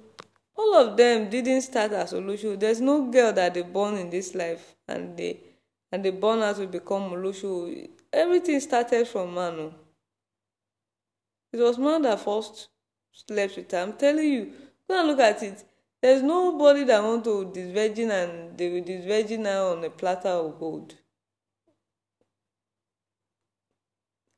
all 0.57 0.75
of 0.75 0.97
them 0.97 1.31
didn't 1.31 1.63
start 1.63 1.93
as 1.93 2.13
olosho 2.13 2.59
there's 2.59 2.81
no 2.81 3.11
girl 3.11 3.33
that 3.33 3.55
they 3.55 3.63
born 3.63 3.97
in 3.97 4.11
this 4.11 4.35
life 4.35 4.75
and 4.89 5.17
they 5.17 5.39
and 5.91 6.05
they 6.05 6.11
born 6.11 6.41
out 6.41 6.57
to 6.57 6.67
become 6.67 7.11
olosho 7.11 7.89
everything 8.13 8.61
started 8.61 9.07
from 9.07 9.35
man 9.35 9.55
o 9.61 9.75
it 11.53 11.59
was 11.61 11.79
man 11.79 12.03
that 12.03 12.19
first 12.21 12.69
slept 13.13 13.57
with 13.57 13.71
her. 13.73 13.79
I'm 13.79 13.93
telling 13.93 14.33
you 14.33 14.53
go 14.89 14.99
and 14.99 15.09
look 15.09 15.21
at 15.21 15.43
it. 15.43 15.63
There's 16.01 16.23
nobody 16.23 16.85
that 16.85 17.03
want 17.03 17.25
to 17.25 17.53
disvirgin 17.55 18.11
and 18.11 18.59
they 18.59 18.71
will 18.71 18.83
disvirgin 18.83 19.45
her 19.45 19.77
on 19.77 19.85
a 19.85 19.91
platter 19.91 20.29
of 20.29 20.59
gold 20.59 20.95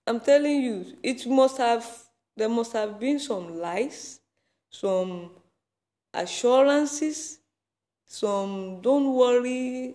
I'm 0.06 0.20
telling 0.20 0.62
you, 0.62 0.96
it 1.02 1.26
must 1.26 1.56
have 1.58 1.86
there 2.36 2.48
must 2.48 2.72
have 2.72 2.98
been 2.98 3.18
some 3.18 3.58
lies, 3.58 4.20
some 4.68 5.30
assurances, 6.12 7.38
some 8.04 8.80
don't 8.82 9.14
worry, 9.14 9.94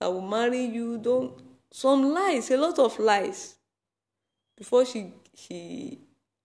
I 0.00 0.08
will 0.08 0.20
marry 0.20 0.64
you, 0.66 0.98
don't 0.98 1.32
some 1.70 2.12
lies, 2.12 2.50
a 2.50 2.56
lot 2.56 2.78
of 2.78 2.98
lies 2.98 3.56
before 4.56 4.84
she 4.86 5.12
she 5.34 5.98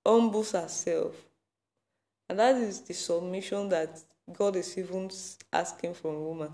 humbles 0.06 0.52
herself. 0.54 1.16
And 2.28 2.40
that 2.40 2.56
is 2.56 2.82
the 2.82 2.94
submission 2.96 3.70
that 3.70 4.00
God 4.34 4.56
is 4.56 4.76
even 4.78 5.12
asking 5.54 5.94
from 5.94 6.26
woman. 6.26 6.54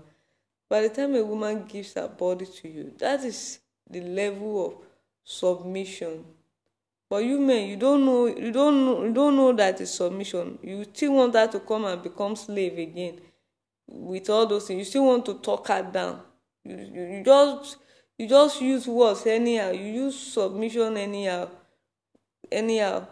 By 0.68 0.82
the 0.82 0.90
time 0.90 1.14
a 1.14 1.24
woman 1.24 1.64
gives 1.64 1.94
her 1.94 2.08
body 2.08 2.44
to 2.46 2.68
you, 2.68 2.92
that 2.98 3.24
is 3.24 3.60
the 3.88 4.00
level 4.00 4.66
of 4.66 4.74
submission 5.24 6.24
But 7.12 7.26
you 7.26 7.38
men, 7.38 7.68
you 7.68 7.76
don't 7.76 8.06
know, 8.06 8.26
you 8.26 8.50
don't 8.50 8.86
know, 8.86 9.04
you 9.04 9.12
don't 9.12 9.36
know 9.36 9.52
that 9.52 9.78
it's 9.82 9.90
submission. 9.90 10.58
You 10.62 10.82
still 10.84 11.12
want 11.12 11.34
her 11.34 11.46
to 11.46 11.60
come 11.60 11.84
and 11.84 12.02
become 12.02 12.34
slave 12.34 12.78
again 12.78 13.20
with 13.86 14.30
all 14.30 14.46
those 14.46 14.66
things. 14.66 14.78
You 14.78 14.84
still 14.86 15.04
want 15.04 15.26
to 15.26 15.34
talk 15.34 15.68
her 15.68 15.82
down. 15.82 16.22
You, 16.64 16.74
you, 16.74 17.02
you 17.18 17.22
just 17.22 17.76
you 18.16 18.26
just 18.26 18.62
use 18.62 18.86
words 18.86 19.26
anyhow. 19.26 19.72
You 19.72 20.04
use 20.04 20.18
submission 20.18 20.96
anyhow. 20.96 21.50
Anyhow. 22.50 23.06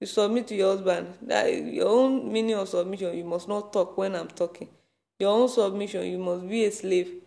You 0.00 0.06
submit 0.06 0.48
to 0.48 0.54
your 0.54 0.76
husband. 0.76 1.14
That 1.22 1.46
your 1.50 1.88
own 1.88 2.30
meaning 2.30 2.56
of 2.56 2.68
submission. 2.68 3.16
You 3.16 3.24
must 3.24 3.48
not 3.48 3.72
talk 3.72 3.96
when 3.96 4.16
I'm 4.16 4.28
talking. 4.28 4.68
your 5.18 5.30
own 5.30 5.48
submission, 5.48 6.04
you 6.04 6.18
must 6.18 6.46
be 6.46 6.66
a 6.66 6.70
slave. 6.70 7.22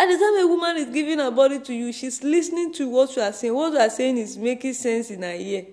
At 0.00 0.06
the 0.06 0.16
time 0.16 0.42
a 0.42 0.46
woman 0.46 0.78
is 0.78 0.88
giving 0.88 1.18
her 1.18 1.30
body 1.30 1.58
to 1.58 1.74
you, 1.74 1.92
she's 1.92 2.24
listening 2.24 2.72
to 2.72 2.88
what 2.88 3.14
you 3.14 3.20
are 3.20 3.34
saying. 3.34 3.52
What 3.52 3.74
you 3.74 3.80
are 3.80 3.90
saying 3.90 4.16
is 4.16 4.38
making 4.38 4.72
sense 4.72 5.10
in 5.10 5.20
her 5.20 5.34
ear. 5.34 5.66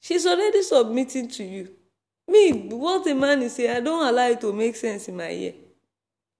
She's 0.00 0.24
already 0.24 0.62
submitting 0.62 1.28
to 1.28 1.44
you. 1.44 1.68
Me, 2.26 2.52
what 2.70 3.06
a 3.06 3.14
man 3.14 3.42
is 3.42 3.56
saying, 3.56 3.76
I 3.76 3.80
don't 3.80 4.08
allow 4.08 4.28
it 4.28 4.40
to 4.40 4.50
make 4.54 4.76
sense 4.76 5.08
in 5.08 5.16
my 5.18 5.30
ear. 5.30 5.52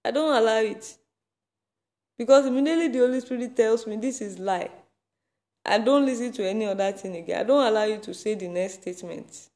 I 0.03 0.09
don't 0.09 0.35
allow 0.35 0.61
it. 0.61 0.97
Because 2.17 2.47
immediately 2.47 2.87
the 2.87 2.97
Holy 2.97 3.19
Spirit 3.19 3.55
tells 3.55 3.85
me 3.85 3.97
this 3.97 4.19
is 4.19 4.39
lie. 4.39 4.71
I 5.63 5.77
don't 5.77 6.07
listen 6.07 6.31
to 6.31 6.49
any 6.49 6.65
other 6.65 6.91
thing 6.91 7.17
again. 7.17 7.41
I 7.41 7.43
don't 7.43 7.67
allow 7.67 7.83
you 7.83 7.99
to 7.99 8.15
say 8.15 8.33
the 8.33 8.47
next 8.47 8.81
statement. 8.81 9.47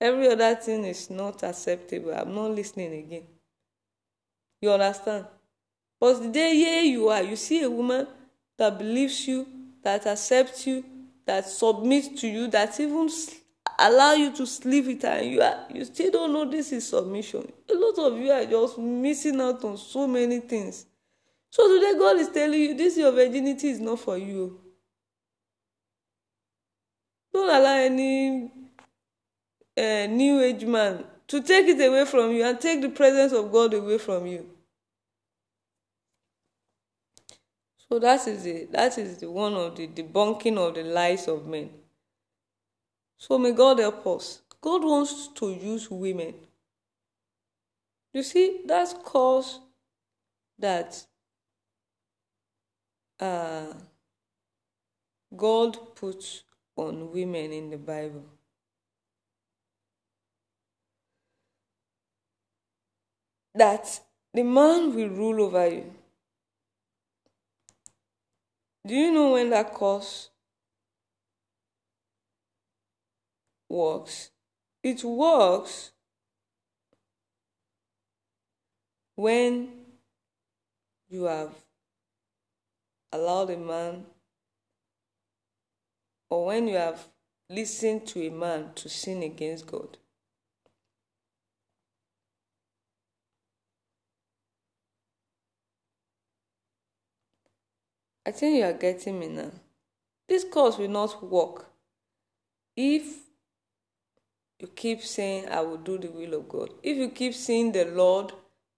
Every 0.00 0.30
other 0.30 0.54
thing 0.54 0.84
is 0.84 1.10
not 1.10 1.42
acceptable. 1.42 2.14
I'm 2.14 2.34
not 2.34 2.52
listening 2.52 2.94
again. 2.94 3.24
You 4.62 4.70
understand? 4.70 5.26
But 5.98 6.22
the 6.22 6.28
day 6.28 6.54
here 6.54 6.82
you 6.82 7.08
are, 7.08 7.22
you 7.22 7.36
see 7.36 7.62
a 7.62 7.70
woman 7.70 8.06
that 8.58 8.78
believes 8.78 9.26
you, 9.26 9.46
that 9.82 10.06
accepts 10.06 10.66
you, 10.66 10.84
that 11.24 11.46
submits 11.46 12.20
to 12.20 12.28
you, 12.28 12.48
that 12.48 12.78
even 12.78 13.08
allow 13.78 14.12
you 14.12 14.34
to 14.36 14.46
sleep 14.46 14.86
with 14.86 15.02
her, 15.02 15.08
and 15.08 15.30
you 15.30 15.42
are 15.42 15.66
you 15.72 15.84
still 15.84 16.10
don't 16.10 16.32
know 16.32 16.44
this 16.44 16.72
is 16.72 16.88
submission. 16.88 17.50
A 17.70 17.74
lot 17.74 17.98
of 17.98 18.18
you 18.18 18.30
are 18.30 18.44
just 18.44 18.78
missing 18.78 19.40
out 19.40 19.62
on 19.64 19.76
so 19.76 20.06
many 20.06 20.40
things. 20.40 20.86
So 21.50 21.74
today 21.74 21.98
God 21.98 22.18
is 22.18 22.28
telling 22.28 22.60
you 22.60 22.74
this 22.76 22.96
your 22.96 23.12
virginity 23.12 23.68
is 23.68 23.80
not 23.80 24.00
for 24.00 24.18
you. 24.18 24.60
Don't 27.32 27.48
allow 27.48 27.76
any 27.76 28.50
uh, 29.76 30.06
new 30.06 30.40
age 30.40 30.64
man 30.64 31.04
to 31.28 31.42
take 31.42 31.66
it 31.66 31.86
away 31.86 32.04
from 32.04 32.32
you 32.32 32.44
and 32.44 32.58
take 32.60 32.80
the 32.80 32.88
presence 32.88 33.32
of 33.32 33.52
God 33.52 33.74
away 33.74 33.98
from 33.98 34.26
you. 34.26 34.46
So 37.88 37.98
that 38.00 38.26
is 38.26 38.42
the 38.42 38.66
that 38.72 38.98
is 38.98 39.18
the 39.18 39.30
one 39.30 39.54
of 39.54 39.76
the 39.76 39.86
debunking 39.86 40.58
of 40.58 40.74
the 40.74 40.82
lies 40.82 41.28
of 41.28 41.46
men. 41.46 41.70
So 43.18 43.38
may 43.38 43.52
God 43.52 43.78
help 43.78 44.06
us. 44.06 44.42
God 44.60 44.84
wants 44.84 45.28
to 45.28 45.50
use 45.50 45.90
women. 45.90 46.34
You 48.12 48.22
see, 48.22 48.62
that's 48.66 48.94
cause 48.94 49.60
that 50.58 51.04
uh, 53.20 53.72
God 55.36 55.94
puts 55.94 56.42
on 56.76 57.12
women 57.12 57.52
in 57.52 57.70
the 57.70 57.78
Bible. 57.78 58.24
That 63.54 64.00
the 64.34 64.42
man 64.42 64.94
will 64.94 65.08
rule 65.08 65.42
over 65.42 65.68
you. 65.68 65.95
Do 68.86 68.94
you 68.94 69.10
know 69.10 69.32
when 69.32 69.50
that 69.50 69.74
cause 69.74 70.30
works? 73.68 74.30
It 74.80 75.02
works 75.02 75.90
when 79.16 79.70
you 81.08 81.24
have 81.24 81.50
allowed 83.12 83.50
a 83.50 83.56
man 83.56 84.06
or 86.30 86.46
when 86.46 86.68
you 86.68 86.76
have 86.76 87.08
listened 87.50 88.06
to 88.06 88.24
a 88.24 88.30
man 88.30 88.70
to 88.76 88.88
sin 88.88 89.24
against 89.24 89.66
God. 89.66 89.96
I 98.26 98.32
think 98.32 98.56
you 98.56 98.64
are 98.64 98.72
getting 98.72 99.20
me 99.20 99.28
now. 99.28 99.52
This 100.28 100.42
course 100.42 100.78
will 100.78 100.88
not 100.88 101.22
work 101.22 101.66
if 102.76 103.20
you 104.58 104.66
keep 104.66 105.00
saying, 105.02 105.48
I 105.48 105.60
will 105.60 105.76
do 105.76 105.96
the 105.96 106.08
will 106.08 106.34
of 106.34 106.48
God. 106.48 106.70
If 106.82 106.96
you 106.96 107.10
keep 107.10 107.34
seeing 107.34 107.70
the 107.70 107.84
Lord 107.84 108.32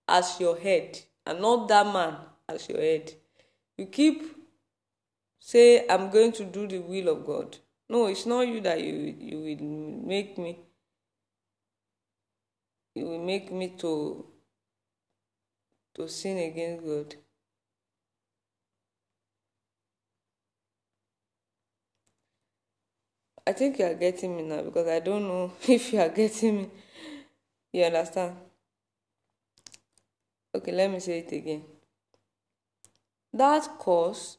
as 0.07 0.39
your 0.39 0.59
head 0.59 0.99
and 1.25 1.41
not 1.41 1.67
that 1.69 1.87
man 1.87 2.17
as 2.49 2.69
your 2.69 2.81
head, 2.81 3.15
you 3.79 3.87
keep 3.87 4.23
say, 5.41 5.87
I'm 5.89 6.11
going 6.11 6.33
to 6.33 6.45
do 6.45 6.67
the 6.67 6.81
will 6.81 7.09
of 7.09 7.25
God. 7.25 7.57
No, 7.89 8.07
it's 8.07 8.27
not 8.27 8.47
you 8.47 8.61
that 8.61 8.83
you 8.83 9.17
you 9.19 9.39
will 9.39 10.07
make 10.07 10.37
me. 10.37 10.59
You 12.95 13.07
will 13.07 13.25
make 13.25 13.51
me 13.51 13.69
to 13.79 14.27
to 15.95 16.09
sin 16.09 16.37
against 16.37 16.85
God. 16.85 17.15
I 23.49 23.53
think 23.55 23.79
you 23.79 23.87
are 23.87 23.95
getting 23.95 24.37
me 24.37 24.43
now 24.43 24.61
because 24.61 24.87
I 24.87 25.01
don't 25.01 25.27
know 25.27 25.51
if 25.67 25.91
you 25.91 26.01
are 26.01 26.11
getting 26.11 26.57
me. 26.59 26.71
You 27.73 27.85
understand? 27.85 28.37
Okay, 30.55 30.71
let 30.71 30.91
me 30.91 31.01
say 31.01 31.21
it 31.21 31.33
again. 31.33 31.63
That 33.33 33.63
course 33.79 34.37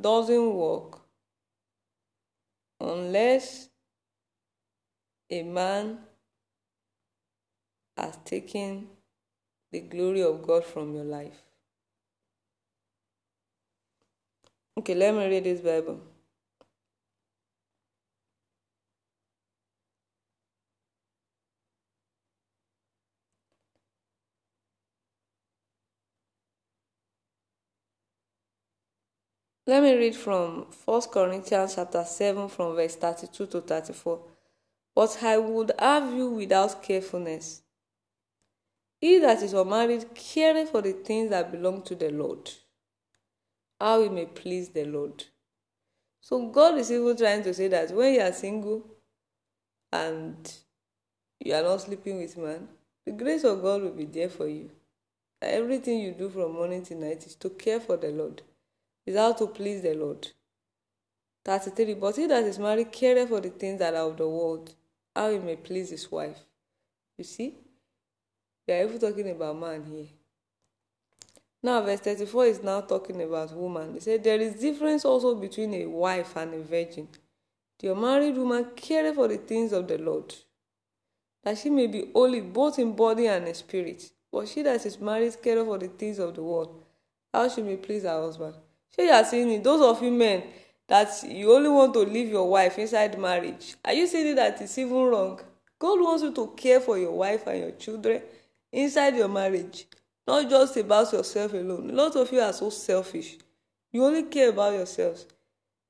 doesn't 0.00 0.54
work 0.54 1.00
unless 2.80 3.68
a 5.28 5.42
man 5.42 5.98
has 7.96 8.16
taken 8.24 8.86
the 9.72 9.80
glory 9.80 10.22
of 10.22 10.46
God 10.46 10.64
from 10.64 10.94
your 10.94 11.04
life. 11.04 11.42
Okay, 14.78 14.94
let 14.94 15.12
me 15.12 15.26
read 15.26 15.42
this 15.42 15.60
Bible. 15.60 16.13
Let 29.66 29.82
me 29.82 29.96
read 29.96 30.14
from 30.14 30.66
1 30.84 31.02
Corinthians 31.10 31.76
chapter 31.76 32.04
7 32.04 32.50
from 32.50 32.76
verse 32.76 32.96
32 32.96 33.46
to 33.46 33.60
34. 33.62 34.20
But 34.94 35.22
I 35.22 35.38
would 35.38 35.72
have 35.78 36.12
you 36.12 36.28
without 36.32 36.82
carefulness. 36.82 37.62
He 39.00 39.18
that 39.20 39.42
is 39.42 39.54
unmarried 39.54 40.14
careth 40.14 40.68
for 40.68 40.82
the 40.82 40.92
things 40.92 41.30
that 41.30 41.50
belong 41.50 41.80
to 41.84 41.94
the 41.94 42.10
Lord, 42.10 42.50
how 43.80 44.02
he 44.02 44.10
may 44.10 44.26
please 44.26 44.68
the 44.68 44.84
Lord. 44.84 45.24
So 46.20 46.46
God 46.48 46.76
is 46.76 46.92
even 46.92 47.16
trying 47.16 47.42
to 47.44 47.54
say 47.54 47.68
that 47.68 47.90
when 47.90 48.14
you 48.14 48.20
are 48.20 48.32
single 48.32 48.84
and 49.90 50.52
you 51.40 51.54
are 51.54 51.62
not 51.62 51.80
sleeping 51.80 52.18
with 52.18 52.36
man, 52.36 52.68
the 53.06 53.12
grace 53.12 53.44
of 53.44 53.62
God 53.62 53.80
will 53.80 53.92
be 53.92 54.04
there 54.04 54.28
for 54.28 54.46
you. 54.46 54.70
Everything 55.40 56.00
you 56.00 56.12
do 56.12 56.28
from 56.28 56.52
morning 56.52 56.82
to 56.84 56.94
night 56.94 57.26
is 57.26 57.34
to 57.36 57.48
care 57.48 57.80
for 57.80 57.96
the 57.96 58.08
Lord 58.08 58.42
is 59.06 59.16
how 59.16 59.32
to 59.32 59.46
please 59.46 59.82
the 59.82 59.94
Lord. 59.94 60.28
33. 61.44 61.94
But 61.94 62.16
he 62.16 62.26
that 62.26 62.44
is 62.44 62.58
married 62.58 62.90
careth 62.90 63.28
for 63.28 63.40
the 63.40 63.50
things 63.50 63.78
that 63.78 63.94
are 63.94 64.08
of 64.08 64.16
the 64.16 64.28
world, 64.28 64.74
how 65.14 65.30
he 65.30 65.38
may 65.38 65.56
please 65.56 65.90
his 65.90 66.10
wife. 66.10 66.38
You 67.18 67.24
see? 67.24 67.54
We 68.66 68.74
are 68.74 68.84
even 68.84 68.98
talking 68.98 69.30
about 69.30 69.58
man 69.58 69.84
here. 69.84 70.06
Now, 71.62 71.80
verse 71.82 72.00
34 72.00 72.46
is 72.46 72.62
now 72.62 72.82
talking 72.82 73.22
about 73.22 73.52
woman. 73.52 73.94
He 73.94 74.00
said, 74.00 74.24
There 74.24 74.40
is 74.40 74.60
difference 74.60 75.04
also 75.04 75.34
between 75.34 75.74
a 75.74 75.86
wife 75.86 76.36
and 76.36 76.54
a 76.54 76.62
virgin. 76.62 77.08
The 77.78 77.94
married 77.94 78.36
woman 78.36 78.70
careth 78.76 79.14
for 79.14 79.28
the 79.28 79.38
things 79.38 79.72
of 79.72 79.88
the 79.88 79.98
Lord, 79.98 80.34
that 81.42 81.58
she 81.58 81.70
may 81.70 81.86
be 81.86 82.10
holy 82.12 82.40
both 82.40 82.78
in 82.78 82.94
body 82.94 83.26
and 83.26 83.46
in 83.46 83.54
spirit. 83.54 84.10
But 84.30 84.48
she 84.48 84.62
that 84.62 84.84
is 84.84 85.00
married 85.00 85.36
careth 85.42 85.66
for 85.66 85.78
the 85.78 85.88
things 85.88 86.18
of 86.18 86.34
the 86.34 86.42
world, 86.42 86.84
how 87.32 87.48
she 87.48 87.62
may 87.62 87.76
please 87.76 88.02
her 88.02 88.20
husband. 88.20 88.54
So 88.94 89.02
you 89.02 89.10
are 89.10 89.24
saying 89.24 89.50
it, 89.50 89.64
those 89.64 89.82
of 89.82 90.00
you 90.04 90.12
men 90.12 90.44
that 90.86 91.08
you 91.26 91.52
only 91.52 91.68
want 91.68 91.92
to 91.94 92.00
leave 92.00 92.28
your 92.28 92.48
wife 92.48 92.78
inside 92.78 93.18
marriage, 93.18 93.74
are 93.84 93.92
you 93.92 94.06
saying 94.06 94.36
that 94.36 94.60
it's 94.60 94.78
even 94.78 94.94
wrong? 94.94 95.40
God 95.80 96.00
wants 96.00 96.22
you 96.22 96.32
to 96.32 96.54
care 96.56 96.78
for 96.78 96.96
your 96.96 97.10
wife 97.10 97.44
and 97.48 97.58
your 97.58 97.70
children 97.72 98.22
inside 98.70 99.16
your 99.16 99.26
marriage, 99.26 99.86
not 100.28 100.48
just 100.48 100.76
about 100.76 101.12
yourself 101.12 101.54
alone. 101.54 101.90
A 101.90 101.92
lot 101.92 102.14
of 102.14 102.30
you 102.30 102.38
are 102.38 102.52
so 102.52 102.70
selfish. 102.70 103.36
You 103.90 104.04
only 104.04 104.22
care 104.24 104.50
about 104.50 104.74
yourselves 104.74 105.26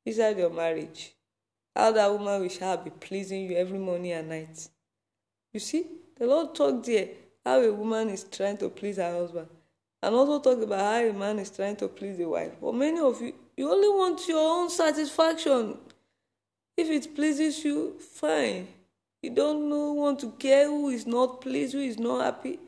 inside 0.06 0.38
your 0.38 0.50
marriage. 0.50 1.14
How 1.76 1.92
that 1.92 2.10
woman 2.10 2.40
will 2.40 2.48
shall 2.48 2.78
be 2.78 2.88
pleasing 2.88 3.50
you 3.50 3.56
every 3.56 3.78
morning 3.78 4.12
and 4.12 4.30
night. 4.30 4.66
You 5.52 5.60
see, 5.60 5.84
the 6.16 6.26
Lord 6.26 6.54
talked 6.54 6.86
there 6.86 7.08
how 7.44 7.60
a 7.60 7.70
woman 7.70 8.08
is 8.08 8.24
trying 8.24 8.56
to 8.58 8.70
please 8.70 8.96
her 8.96 9.12
husband 9.12 9.48
and 10.04 10.14
also 10.14 10.38
talk 10.38 10.62
about 10.62 10.80
how 10.80 11.08
a 11.08 11.12
man 11.12 11.38
is 11.38 11.50
trying 11.50 11.76
to 11.76 11.88
please 11.88 12.18
the 12.18 12.26
wife. 12.26 12.52
But 12.60 12.74
many 12.74 13.00
of 13.00 13.20
you, 13.22 13.32
you 13.56 13.70
only 13.70 13.88
want 13.88 14.28
your 14.28 14.38
own 14.38 14.68
satisfaction. 14.68 15.78
If 16.76 16.90
it 16.90 17.14
pleases 17.14 17.64
you, 17.64 17.98
fine. 17.98 18.68
You 19.22 19.30
don't 19.30 19.70
know, 19.70 19.94
want 19.94 20.20
to 20.20 20.32
care 20.32 20.66
who 20.66 20.90
is 20.90 21.06
not 21.06 21.40
pleased, 21.40 21.72
who 21.72 21.80
is 21.80 21.98
not 21.98 22.22
happy. 22.22 22.58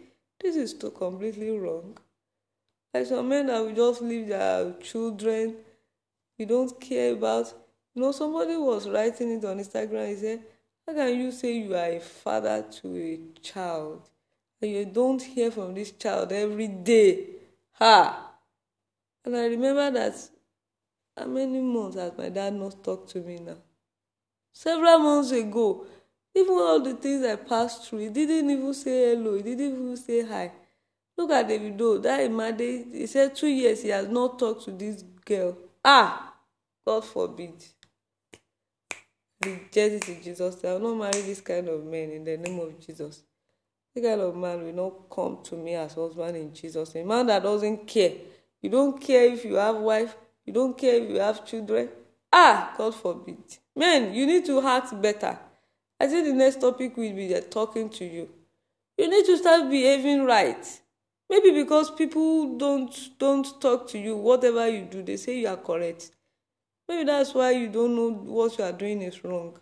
This 0.41 0.57
is 0.57 0.73
too 0.73 0.91
completely 0.91 1.51
wrong. 1.51 1.99
Like 2.95 3.05
some 3.05 3.29
men 3.29 3.49
that 3.49 3.61
will 3.61 3.75
just 3.75 4.01
leave 4.01 4.29
their 4.29 4.73
children, 4.81 5.57
you 6.39 6.47
don't 6.47 6.81
care 6.81 7.13
about. 7.13 7.53
You 7.95 8.01
know, 8.01 8.13
somebody 8.13 8.57
was 8.57 8.89
writing 8.89 9.33
it 9.33 9.45
on 9.45 9.59
Instagram. 9.59 10.09
He 10.09 10.17
said, 10.17 10.43
How 10.87 10.95
can 10.95 11.19
you 11.19 11.31
say 11.33 11.59
you 11.59 11.75
are 11.75 11.91
a 11.91 12.01
father 12.01 12.65
to 12.81 12.97
a 12.97 13.41
child 13.43 14.09
and 14.61 14.71
you 14.71 14.85
don't 14.85 15.23
hear 15.23 15.51
from 15.51 15.75
this 15.75 15.93
child 15.93 16.33
every 16.33 16.69
day? 16.69 17.27
Ha! 17.73 18.33
And 19.25 19.37
I 19.37 19.47
remember 19.47 19.91
that 19.91 20.15
how 21.17 21.27
many 21.27 21.61
months 21.61 21.97
has 21.97 22.13
my 22.17 22.29
dad 22.29 22.55
not 22.55 22.83
talked 22.83 23.11
to 23.11 23.21
me 23.21 23.39
now? 23.39 23.57
Several 24.53 24.99
months 24.99 25.33
ago, 25.33 25.87
even 26.35 26.55
all 26.55 26.81
the 26.81 26.95
things 26.95 27.25
I 27.25 27.37
passed 27.37 27.89
through, 27.89 27.99
he 28.01 28.09
didn't 28.11 28.51
even 28.51 28.75
say 28.75 29.15
hello, 29.15 29.35
he 29.37 29.43
didn't 29.43 29.83
even 29.83 29.97
say 29.97 30.27
hi. 30.27 30.53
Look 31.17 31.31
at 31.31 31.49
Davido, 31.49 32.03
that 32.03 32.21
Imade, 32.21 32.95
he 32.95 33.07
said 33.07 33.35
two 33.35 33.49
years 33.49 33.83
he 33.83 33.89
has 33.89 34.07
not 34.09 34.39
talked 34.39 34.65
to 34.65 34.73
this 34.73 35.03
girl. 35.25 35.57
Ah! 35.85 36.35
God 36.85 37.05
forbid. 37.05 37.65
Reject 39.45 39.77
it 39.77 40.09
in 40.09 40.23
Jesus. 40.23 40.63
I 40.65 40.73
will 40.75 40.95
not 40.95 41.13
marry 41.13 41.23
this 41.23 41.41
kind 41.41 41.69
of 41.69 41.85
men 41.85 42.11
in 42.11 42.25
the 42.25 42.37
name 42.37 42.59
of 42.61 42.79
Jesus. 42.79 43.23
This 43.97 44.05
kind 44.05 44.21
of 44.21 44.37
man 44.37 44.63
will 44.63 44.75
not 44.75 45.09
come 45.09 45.39
to 45.45 45.57
me 45.57 45.75
as 45.75 45.95
husband 45.95 46.37
in 46.37 46.53
Jesus. 46.53 46.95
A 46.97 47.03
man 47.03 47.29
that 47.29 47.43
doesn't 47.43 47.87
care. 47.87 48.13
You 48.61 48.69
don't 48.69 49.01
care 49.01 49.33
if 49.33 49.43
you 49.43 49.55
have 49.55 49.77
wife. 49.77 50.15
You 50.45 50.53
don't 50.53 50.77
care 50.77 50.97
if 50.97 51.09
you 51.09 51.19
have 51.19 51.47
children. 51.47 51.89
Ah, 52.31 52.75
God 52.77 52.95
forbid. 52.95 53.39
Men, 53.75 54.13
you 54.13 54.27
need 54.27 54.45
to 54.45 54.61
act 54.61 55.01
better. 55.01 55.39
I 55.99 56.09
think 56.09 56.27
the 56.27 56.35
next 56.35 56.61
topic 56.61 56.95
will 56.95 57.15
be 57.15 57.35
talking 57.49 57.89
to 57.89 58.05
you. 58.05 58.29
You 58.99 59.09
need 59.09 59.25
to 59.25 59.39
start 59.39 59.71
behaving 59.71 60.27
right. 60.27 60.81
Maybe 61.31 61.53
because 61.53 61.91
people 61.91 62.59
don't 62.59 62.95
don't 63.19 63.61
talk 63.63 63.89
to 63.89 63.99
you, 63.99 64.15
whatever 64.15 64.69
you 64.69 64.85
do, 64.85 65.03
they 65.03 65.17
say 65.17 65.39
you 65.39 65.49
are 65.49 65.57
correct. 65.57 66.11
Maybe 66.87 67.05
that's 67.05 67.33
why 67.33 67.53
you 67.53 67.69
don't 67.69 67.97
know 67.97 68.11
what 68.11 68.59
you 68.59 68.65
are 68.65 68.73
doing 68.73 69.01
is 69.01 69.25
wrong. 69.25 69.59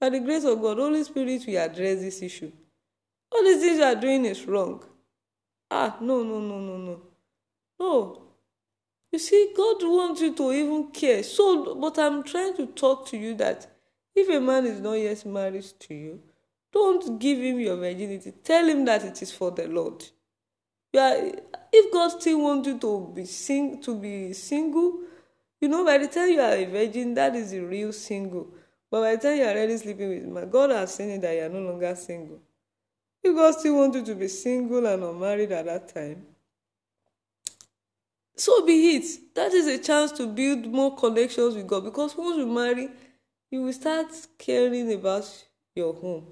By 0.00 0.10
the 0.10 0.20
grace 0.20 0.44
of 0.44 0.62
God, 0.62 0.76
Holy 0.76 1.02
Spirit 1.02 1.42
will 1.48 1.58
address 1.58 1.98
this 1.98 2.22
issue. 2.22 2.52
All 3.32 3.42
these 3.44 3.60
things 3.60 3.78
you 3.78 3.84
are 3.84 3.94
doing 3.94 4.24
is 4.24 4.46
wrong. 4.46 4.84
Ah, 5.70 5.96
no, 6.00 6.22
no, 6.22 6.38
no, 6.38 6.58
no, 6.60 6.76
no. 6.76 7.02
No. 7.80 8.22
You 9.10 9.18
see, 9.18 9.52
God 9.56 9.76
wants 9.82 10.20
you 10.20 10.34
to 10.34 10.52
even 10.52 10.90
care. 10.90 11.22
So, 11.22 11.74
but 11.74 11.98
I'm 11.98 12.22
trying 12.22 12.56
to 12.56 12.66
talk 12.66 13.06
to 13.08 13.16
you 13.16 13.34
that 13.36 13.66
if 14.14 14.28
a 14.28 14.40
man 14.40 14.66
is 14.66 14.80
not 14.80 14.94
yet 14.94 15.24
married 15.24 15.64
to 15.80 15.94
you, 15.94 16.20
don't 16.72 17.18
give 17.18 17.38
him 17.38 17.60
your 17.60 17.76
virginity. 17.76 18.32
Tell 18.42 18.66
him 18.66 18.84
that 18.86 19.04
it 19.04 19.20
is 19.22 19.32
for 19.32 19.50
the 19.50 19.68
Lord. 19.68 20.04
You 20.92 21.00
are, 21.00 21.16
if 21.72 21.92
God 21.92 22.08
still 22.20 22.40
wants 22.40 22.68
you 22.68 22.78
to 22.78 23.12
be 23.14 23.24
sing 23.24 23.80
to 23.82 23.94
be 23.98 24.32
single, 24.32 25.00
you 25.60 25.68
know, 25.68 25.84
by 25.84 25.98
the 25.98 26.08
time 26.08 26.30
you 26.30 26.40
are 26.40 26.54
a 26.54 26.64
virgin, 26.64 27.14
that 27.14 27.34
is 27.34 27.52
a 27.52 27.60
real 27.60 27.92
single. 27.92 28.48
But 28.90 29.00
by 29.00 29.16
the 29.16 29.22
time 29.22 29.38
you 29.38 29.44
are 29.44 29.50
already 29.52 29.76
sleeping 29.78 30.08
with 30.08 30.24
man, 30.24 30.50
God 30.50 30.70
has 30.70 30.94
seen 30.94 31.10
it 31.10 31.22
that 31.22 31.34
you 31.34 31.42
are 31.42 31.48
no 31.48 31.60
longer 31.60 31.94
single. 31.94 32.40
If 33.22 33.36
God 33.36 33.54
still 33.54 33.76
wants 33.76 33.96
you 33.96 34.04
to 34.04 34.14
be 34.14 34.28
single 34.28 34.86
and 34.86 35.02
unmarried 35.02 35.52
at 35.52 35.66
that 35.66 35.94
time, 35.94 36.26
so 38.34 38.66
be 38.66 38.96
it. 38.96 39.34
That 39.34 39.52
is 39.52 39.66
a 39.66 39.78
chance 39.78 40.10
to 40.12 40.26
build 40.26 40.66
more 40.66 40.96
connections 40.96 41.54
with 41.54 41.66
God 41.66 41.84
because 41.84 42.16
once 42.16 42.36
you 42.36 42.46
marry, 42.46 42.88
you 43.50 43.62
will 43.62 43.72
start 43.72 44.08
caring 44.38 44.92
about 44.92 45.28
your 45.76 45.94
home. 45.94 46.26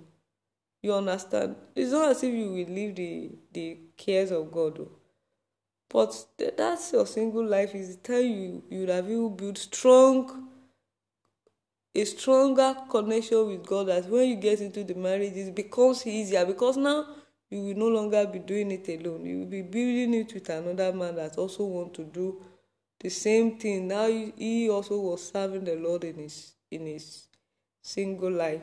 You 0.83 0.95
understand? 0.95 1.57
It's 1.75 1.93
not 1.93 2.11
as 2.11 2.23
if 2.25 2.35
you 2.35 2.47
will 2.47 2.75
leave 2.75 2.97
the, 2.97 3.31
the 3.53 3.79
cares 3.97 4.31
of 4.31 4.51
God. 4.51 4.79
Though. 4.79 4.91
But 5.89 6.25
that's 6.57 6.93
your 6.93 7.07
single 7.07 7.45
life 7.45 7.75
is 7.75 7.97
the 7.97 8.03
time 8.03 8.25
you, 8.25 8.63
you 8.71 8.87
have 8.87 9.09
you 9.09 9.31
build 9.31 9.59
strong 9.59 10.50
a 11.95 12.05
stronger 12.05 12.77
connection 12.89 13.47
with 13.49 13.67
God 13.67 13.89
that 13.89 14.07
when 14.09 14.29
you 14.29 14.37
get 14.37 14.61
into 14.61 14.85
the 14.85 14.95
marriage 14.95 15.37
it 15.37 15.55
becomes 15.55 16.07
easier 16.07 16.45
because 16.47 16.77
now 16.77 17.07
you 17.51 17.63
will 17.63 17.75
no 17.75 17.89
longer 17.89 18.27
be 18.27 18.39
doing 18.39 18.71
it 18.71 18.89
alone. 18.89 19.27
You 19.27 19.41
will 19.41 19.47
be 19.47 19.63
building 19.63 20.15
it 20.15 20.33
with 20.33 20.49
another 20.49 20.93
man 20.93 21.17
that 21.17 21.37
also 21.37 21.65
want 21.65 21.95
to 21.95 22.05
do 22.05 22.41
the 23.01 23.09
same 23.09 23.59
thing. 23.59 23.89
Now 23.89 24.07
he 24.07 24.71
also 24.71 25.01
was 25.01 25.31
serving 25.31 25.65
the 25.65 25.75
Lord 25.75 26.05
in 26.05 26.15
his 26.15 26.53
in 26.71 26.87
his 26.87 27.25
single 27.83 28.31
life. 28.31 28.63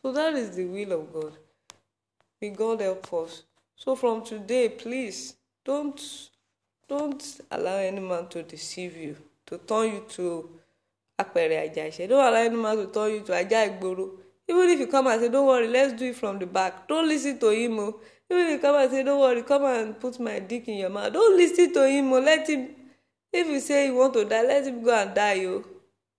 So 0.00 0.12
that 0.12 0.34
is 0.34 0.54
the 0.54 0.66
will 0.66 0.92
of 0.92 1.12
God. 1.12 1.32
May 2.40 2.50
God 2.50 2.80
help 2.80 3.12
us. 3.12 3.42
So 3.74 3.96
from 3.96 4.24
today, 4.24 4.68
please 4.68 5.34
don't 5.64 6.00
don't 6.88 7.40
allow 7.50 7.76
any 7.76 8.00
man 8.00 8.28
to 8.28 8.42
deceive 8.44 8.96
you, 8.96 9.16
to 9.46 9.58
turn 9.58 9.94
you 9.94 10.04
to 10.10 10.59
apẹ̀rẹ̀ 11.22 11.60
àjà 11.66 12.08
Don't 12.08 12.24
allow 12.28 12.42
any 12.46 12.56
man 12.56 12.76
to 12.76 12.86
turn 12.86 13.10
you 13.14 13.20
to 13.20 13.32
ajá 13.32 13.60
ìgboro. 13.68 14.06
Even 14.50 14.68
if 14.70 14.80
you 14.80 14.86
come 14.88 15.06
and 15.06 15.20
say, 15.20 15.28
don't 15.28 15.46
worry, 15.46 15.68
let's 15.68 15.92
do 15.92 16.06
it 16.06 16.16
from 16.16 16.40
the 16.40 16.46
back. 16.46 16.88
Don't 16.88 17.06
listen 17.06 17.38
to 17.38 17.50
him. 17.50 17.78
Oh. 17.78 18.00
Even 18.28 18.46
if 18.46 18.52
you 18.54 18.58
come 18.58 18.74
and 18.82 18.90
say, 18.90 19.04
don't 19.04 19.20
worry, 19.20 19.42
come 19.44 19.64
and 19.64 20.00
put 20.00 20.18
my 20.18 20.40
dick 20.40 20.66
in 20.66 20.78
your 20.78 20.90
mouth. 20.90 21.12
Don't 21.12 21.36
listen 21.36 21.72
to 21.72 21.86
him. 21.88 22.12
Oh. 22.12 22.18
Let 22.18 22.48
him, 22.50 22.68
if 23.32 23.46
you 23.46 23.60
say 23.60 23.86
you 23.86 23.94
want 23.94 24.12
to 24.14 24.24
die, 24.24 24.42
let 24.42 24.66
him 24.66 24.82
go 24.82 24.92
and 24.92 25.14
die. 25.14 25.44
Oh. 25.44 25.64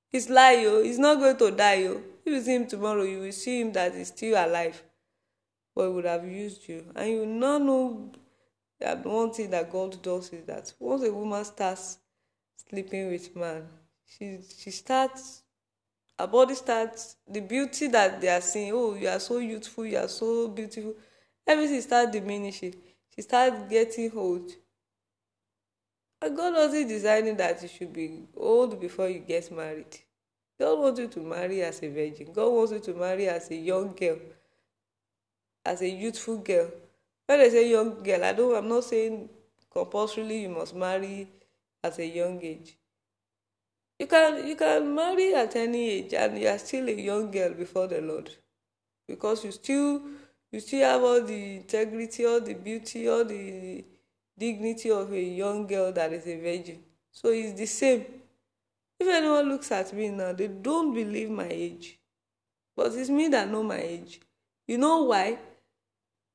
He's 0.08 0.30
lie. 0.30 0.64
Oh. 0.66 0.82
He's 0.82 0.98
not 0.98 1.20
going 1.20 1.36
to 1.36 1.52
die. 1.52 1.84
Oh. 1.88 2.02
If 2.26 2.32
you 2.34 2.42
see 2.42 2.56
him 2.56 2.68
tomorrow, 2.68 3.04
you 3.04 3.20
will 3.20 3.32
see 3.34 3.60
him 3.60 3.74
that 3.74 3.96
he's 3.96 4.08
still 4.08 4.34
alive. 4.46 4.82
But 5.76 5.88
he 5.88 5.94
would 5.94 6.06
have 6.06 6.26
used 6.26 6.70
you. 6.70 6.86
And 6.96 7.10
you 7.10 7.26
not 7.26 7.62
know 7.64 8.12
that 8.80 9.06
one 9.06 9.34
thing 9.34 9.50
that 9.50 9.70
God 9.70 10.02
does 10.02 10.30
is 10.32 10.46
that 10.46 10.72
once 10.80 11.04
a 11.04 11.12
woman 11.14 11.44
starts 11.44 11.98
sleeping 12.70 13.10
with 13.12 13.36
man, 13.36 13.68
she 14.18 14.40
she 14.58 14.72
starts 14.72 15.44
her 16.20 16.28
body 16.28 16.56
starts 16.56 17.16
the 17.28 17.42
beauty 17.42 17.88
that 17.88 18.22
they 18.22 18.30
are 18.30 18.42
seeing 18.42 18.72
oh 18.74 18.94
you 18.96 19.08
are 19.08 19.20
so 19.20 19.38
youthful 19.38 19.86
you 19.86 19.98
are 19.98 20.08
so 20.08 20.48
beautiful 20.48 20.94
everything 21.48 21.82
start 21.82 22.12
diminishing. 22.12 22.76
She 23.16 23.22
start 23.22 23.70
getting 23.70 24.12
old. 24.16 24.52
And 26.22 26.38
God 26.38 26.54
wasn't 26.54 26.88
designing 26.88 27.36
that 27.38 27.62
you 27.62 27.68
should 27.68 27.92
be 27.92 28.24
old 28.38 28.80
before 28.80 29.10
you 29.10 29.20
get 29.20 29.52
married. 29.52 29.98
God 30.60 30.80
wants 30.80 31.00
you 31.00 31.08
to 31.08 31.20
marry 31.20 31.64
as 31.64 31.82
a 31.82 31.90
virgin. 31.90 32.32
God 32.32 32.50
wants 32.50 32.72
you 32.72 32.80
to 32.80 32.94
marry 32.94 33.28
as 33.28 33.50
a 33.50 33.56
young 33.56 33.94
girl 33.94 34.18
as 35.66 35.82
a 35.82 35.90
youthful 35.90 36.38
girl. 36.38 36.70
When 37.26 37.40
they 37.40 37.50
say 37.50 37.70
young 37.70 38.02
girl 38.04 38.24
I 38.24 38.34
don't 38.34 38.56
I'm 38.56 38.68
not 38.68 38.84
saying 38.84 39.30
compulsorily 39.72 40.44
you 40.44 40.50
must 40.50 40.76
marry 40.76 41.28
at 41.84 41.98
a 41.98 42.06
young 42.06 42.40
age 42.44 42.78
You 44.02 44.08
can 44.08 44.48
you 44.48 44.56
can 44.56 44.96
marry 44.96 45.36
at 45.36 45.56
any 45.56 45.92
age 45.92 46.16
and 46.16 46.36
you 46.40 46.48
are 46.48 46.58
still 46.58 46.90
a 46.90 46.92
young 46.92 47.30
girl 47.30 47.54
before 47.54 47.86
the 47.86 48.02
Lord. 48.02 48.32
Because 49.08 49.46
you 49.46 49.52
still 49.52 50.02
you 50.52 50.60
still 50.60 50.90
have 50.90 51.04
all 51.04 51.22
the 51.22 51.58
integrity, 51.58 52.26
all 52.26 52.42
the 52.42 52.56
beauty, 52.56 53.08
all 53.08 53.24
the 53.24 53.86
dignity 54.36 54.90
of 54.90 55.14
a 55.14 55.22
young 55.22 55.68
girl 55.68 55.92
that 55.92 56.12
is 56.14 56.26
a 56.26 56.36
virgin. 56.36 56.80
So 57.12 57.30
it's 57.30 57.54
the 57.54 57.68
same. 57.68 58.06
If 59.00 59.08
anyone 59.08 59.50
looks 59.50 59.72
at 59.72 59.94
me 59.94 60.10
now, 60.10 60.34
they 60.34 60.48
don't 60.48 60.96
believe 60.96 61.30
my 61.30 61.48
age. 61.48 62.00
But 62.76 62.96
it's 62.96 63.12
me 63.12 63.28
that 63.28 63.52
know 63.52 63.62
my 63.62 63.82
age. 63.82 64.20
You 64.68 64.80
know 64.80 65.04
why? 65.04 65.38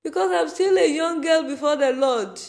Because 0.04 0.30
I'm 0.30 0.48
still 0.48 0.78
a 0.78 0.86
young 0.88 1.20
girl 1.20 1.42
before 1.42 1.74
the 1.74 1.92
Lord. 1.92 2.40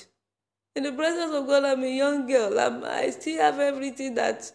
In 0.76 0.84
the 0.84 0.92
presence 0.92 1.34
of 1.34 1.48
God, 1.48 1.64
I'm 1.64 1.84
a 1.84 1.98
young 1.98 2.28
girl. 2.28 2.60
I'm, 2.60 2.84
I 2.84 3.10
still 3.10 3.42
have 3.42 3.60
everything 3.60 4.14
that 4.14 4.52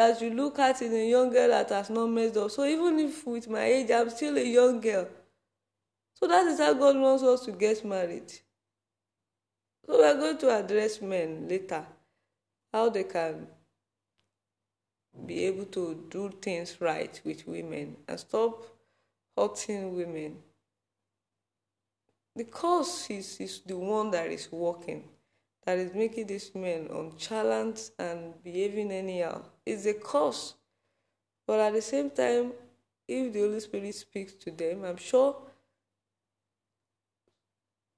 that 0.00 0.22
you 0.22 0.30
look 0.30 0.58
at 0.58 0.80
in 0.80 0.94
a 0.94 1.10
young 1.10 1.30
girl 1.30 1.48
that 1.50 1.68
has 1.68 1.90
not 1.90 2.06
messed 2.06 2.38
up. 2.38 2.50
So 2.50 2.64
even 2.64 2.98
if 3.00 3.26
with 3.26 3.50
my 3.50 3.64
age, 3.64 3.90
I'm 3.90 4.08
still 4.08 4.38
a 4.38 4.42
young 4.42 4.80
girl. 4.80 5.06
So 6.14 6.26
that 6.26 6.46
is 6.46 6.58
how 6.58 6.72
God 6.72 6.96
wants 6.96 7.22
us 7.22 7.44
to 7.44 7.52
get 7.52 7.84
married. 7.84 8.32
So 9.84 9.98
we 9.98 10.04
are 10.04 10.14
going 10.14 10.38
to 10.38 10.56
address 10.58 11.02
men 11.02 11.46
later, 11.46 11.84
how 12.72 12.88
they 12.88 13.04
can 13.04 13.46
be 15.26 15.44
able 15.44 15.66
to 15.66 16.06
do 16.08 16.30
things 16.40 16.80
right 16.80 17.20
with 17.22 17.46
women 17.46 17.98
and 18.08 18.18
stop 18.18 18.64
hurting 19.36 19.94
women. 19.94 20.38
The 22.36 22.44
cause 22.44 23.06
is, 23.10 23.60
the 23.66 23.76
one 23.76 24.12
that 24.12 24.30
is 24.30 24.50
working 24.50 25.04
that 25.66 25.76
is 25.76 25.92
making 25.92 26.28
these 26.28 26.54
men 26.54 26.88
unchalant 26.90 27.90
and 27.98 28.42
behaving 28.42 28.90
anyhow 28.92 29.42
is 29.66 29.86
a 29.86 29.94
cause. 29.94 30.54
But 31.46 31.60
at 31.60 31.72
the 31.74 31.82
same 31.82 32.10
time, 32.10 32.52
if 33.06 33.32
the 33.32 33.40
Holy 33.40 33.60
Spirit 33.60 33.94
speaks 33.94 34.32
to 34.34 34.50
them, 34.50 34.84
I'm 34.84 34.96
sure 34.96 35.36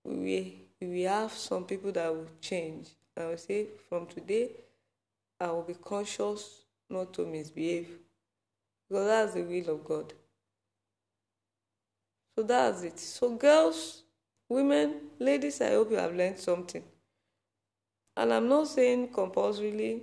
we 0.04 0.58
we 0.80 1.02
have 1.02 1.32
some 1.32 1.64
people 1.64 1.92
that 1.92 2.12
will 2.12 2.26
change. 2.40 2.88
I 3.16 3.26
will 3.26 3.36
say 3.36 3.66
from 3.88 4.06
today, 4.06 4.50
I 5.38 5.46
will 5.48 5.62
be 5.62 5.74
conscious 5.74 6.62
not 6.88 7.12
to 7.14 7.26
misbehave 7.26 7.88
because 8.88 9.06
that's 9.06 9.34
the 9.34 9.42
will 9.42 9.74
of 9.74 9.84
God. 9.84 10.12
So 12.34 12.42
that's 12.42 12.82
it. 12.82 12.98
So 12.98 13.36
girls 13.36 14.02
women, 14.52 14.94
ladies, 15.18 15.60
I 15.60 15.70
hope 15.70 15.90
you 15.90 15.96
have 15.96 16.14
learned 16.14 16.38
something. 16.38 16.84
And 18.16 18.32
I'm 18.32 18.48
not 18.48 18.68
saying 18.68 19.08
compulsorily 19.08 20.02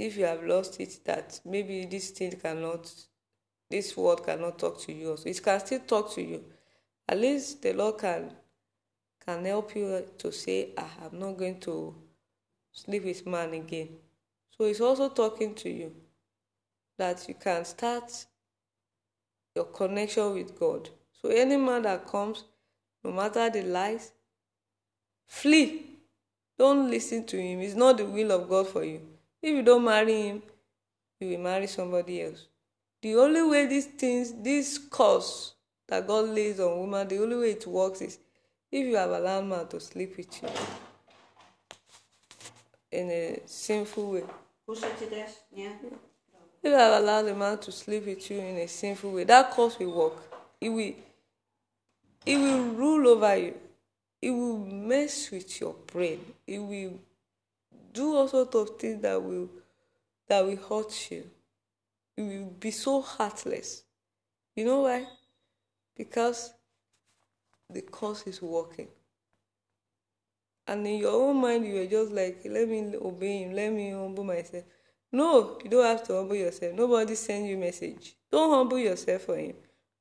if 0.00 0.16
you 0.16 0.24
have 0.24 0.42
lost 0.42 0.80
it 0.80 1.00
that 1.04 1.40
maybe 1.44 1.84
this 1.84 2.10
thing 2.10 2.32
cannot 2.32 2.90
this 3.70 3.96
word 3.96 4.24
cannot 4.24 4.58
talk 4.58 4.80
to 4.80 4.92
you 4.92 5.10
also. 5.10 5.28
It 5.28 5.42
can 5.42 5.60
still 5.60 5.80
talk 5.80 6.12
to 6.14 6.22
you. 6.22 6.42
At 7.08 7.18
least 7.18 7.62
the 7.62 7.72
Lord 7.72 7.98
can 7.98 8.32
can 9.24 9.44
help 9.44 9.76
you 9.76 10.04
to 10.18 10.32
say, 10.32 10.70
ah, 10.76 10.90
I'm 11.04 11.18
not 11.18 11.36
going 11.36 11.60
to 11.60 11.94
sleep 12.72 13.04
with 13.04 13.26
man 13.26 13.52
again. 13.52 13.90
So 14.56 14.64
it's 14.64 14.80
also 14.80 15.10
talking 15.10 15.54
to 15.56 15.70
you 15.70 15.92
that 16.98 17.28
you 17.28 17.34
can 17.34 17.64
start 17.64 18.26
your 19.54 19.66
connection 19.66 20.34
with 20.34 20.58
God. 20.58 20.88
So 21.12 21.28
any 21.28 21.56
man 21.56 21.82
that 21.82 22.06
comes, 22.06 22.44
no 23.04 23.12
matter 23.12 23.50
the 23.50 23.62
lies, 23.62 24.12
flee. 25.26 25.86
Don't 26.58 26.90
listen 26.90 27.24
to 27.26 27.40
him. 27.40 27.60
It's 27.60 27.74
not 27.74 27.98
the 27.98 28.04
will 28.04 28.32
of 28.32 28.48
God 28.48 28.68
for 28.68 28.84
you. 28.84 29.00
If 29.42 29.54
you 29.54 29.62
don't 29.62 29.84
marry 29.84 30.22
him, 30.22 30.42
you 31.18 31.28
will 31.28 31.38
marry 31.38 31.66
somebody 31.66 32.22
else. 32.22 32.46
The 33.02 33.16
only 33.16 33.42
way 33.42 33.66
these 33.66 33.86
things, 33.86 34.32
this 34.42 34.78
curse 34.78 35.54
that 35.88 36.06
God 36.06 36.28
lays 36.28 36.60
on 36.60 36.78
women, 36.80 37.08
the 37.08 37.22
only 37.22 37.36
way 37.36 37.50
it 37.52 37.66
works 37.66 38.02
is 38.02 38.18
if 38.70 38.86
you 38.86 38.96
have 38.96 39.10
allowed 39.10 39.46
man 39.46 39.66
to 39.68 39.80
sleep 39.80 40.16
with 40.16 40.42
you 40.42 40.48
in 42.92 43.10
a 43.10 43.40
sinful 43.46 44.12
way. 44.12 44.24
If 46.62 46.70
you 46.70 46.72
have 46.72 47.02
allowed 47.02 47.26
a 47.28 47.34
man 47.34 47.58
to 47.58 47.72
sleep 47.72 48.06
with 48.06 48.30
you 48.30 48.38
in 48.38 48.56
a 48.56 48.68
sinful 48.68 49.12
way, 49.12 49.24
that 49.24 49.50
curse 49.52 49.78
will 49.78 49.92
work. 49.92 50.12
It 50.60 50.68
will, 50.68 50.92
it 52.26 52.36
will 52.36 52.64
rule 52.64 53.08
over 53.08 53.36
you. 53.36 53.54
It 54.20 54.30
will 54.30 54.58
mess 54.58 55.30
with 55.30 55.60
your 55.60 55.74
brain. 55.86 56.20
It 56.46 56.58
will 56.58 56.98
do 57.92 58.16
all 58.16 58.28
sorts 58.28 58.54
of 58.54 58.78
things 58.78 59.02
that 59.02 59.22
will 59.22 59.50
that 60.28 60.44
will 60.44 60.56
hurt 60.56 61.10
you. 61.10 61.30
You 62.16 62.24
will 62.24 62.54
be 62.58 62.70
so 62.70 63.00
heartless. 63.00 63.82
You 64.54 64.64
know 64.64 64.80
why? 64.82 65.06
Because 65.96 66.52
the 67.68 67.82
cause 67.82 68.26
is 68.26 68.40
working. 68.40 68.88
And 70.66 70.86
in 70.86 70.98
your 70.98 71.12
own 71.12 71.40
mind, 71.40 71.66
you 71.66 71.80
are 71.82 71.86
just 71.86 72.12
like, 72.12 72.42
let 72.44 72.68
me 72.68 72.94
obey 73.00 73.42
him, 73.42 73.52
let 73.52 73.72
me 73.72 73.90
humble 73.90 74.22
myself. 74.24 74.64
No, 75.12 75.58
you 75.64 75.70
don't 75.70 75.84
have 75.84 76.06
to 76.06 76.14
humble 76.14 76.36
yourself. 76.36 76.74
Nobody 76.74 77.16
send 77.16 77.48
you 77.48 77.56
message. 77.56 78.14
Don't 78.30 78.50
humble 78.50 78.78
yourself 78.78 79.22
for 79.22 79.36
him. 79.36 79.56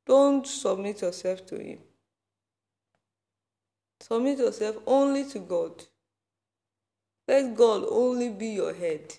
Don't 0.05 0.45
submit 0.45 1.01
yourself 1.01 1.45
to 1.47 1.57
him. 1.57 1.79
Submit 3.99 4.37
yourself 4.37 4.77
only 4.85 5.25
to 5.25 5.39
God. 5.39 5.83
Let 7.29 7.55
God 7.55 7.85
only 7.87 8.29
be 8.29 8.47
your 8.47 8.73
head. 8.73 9.13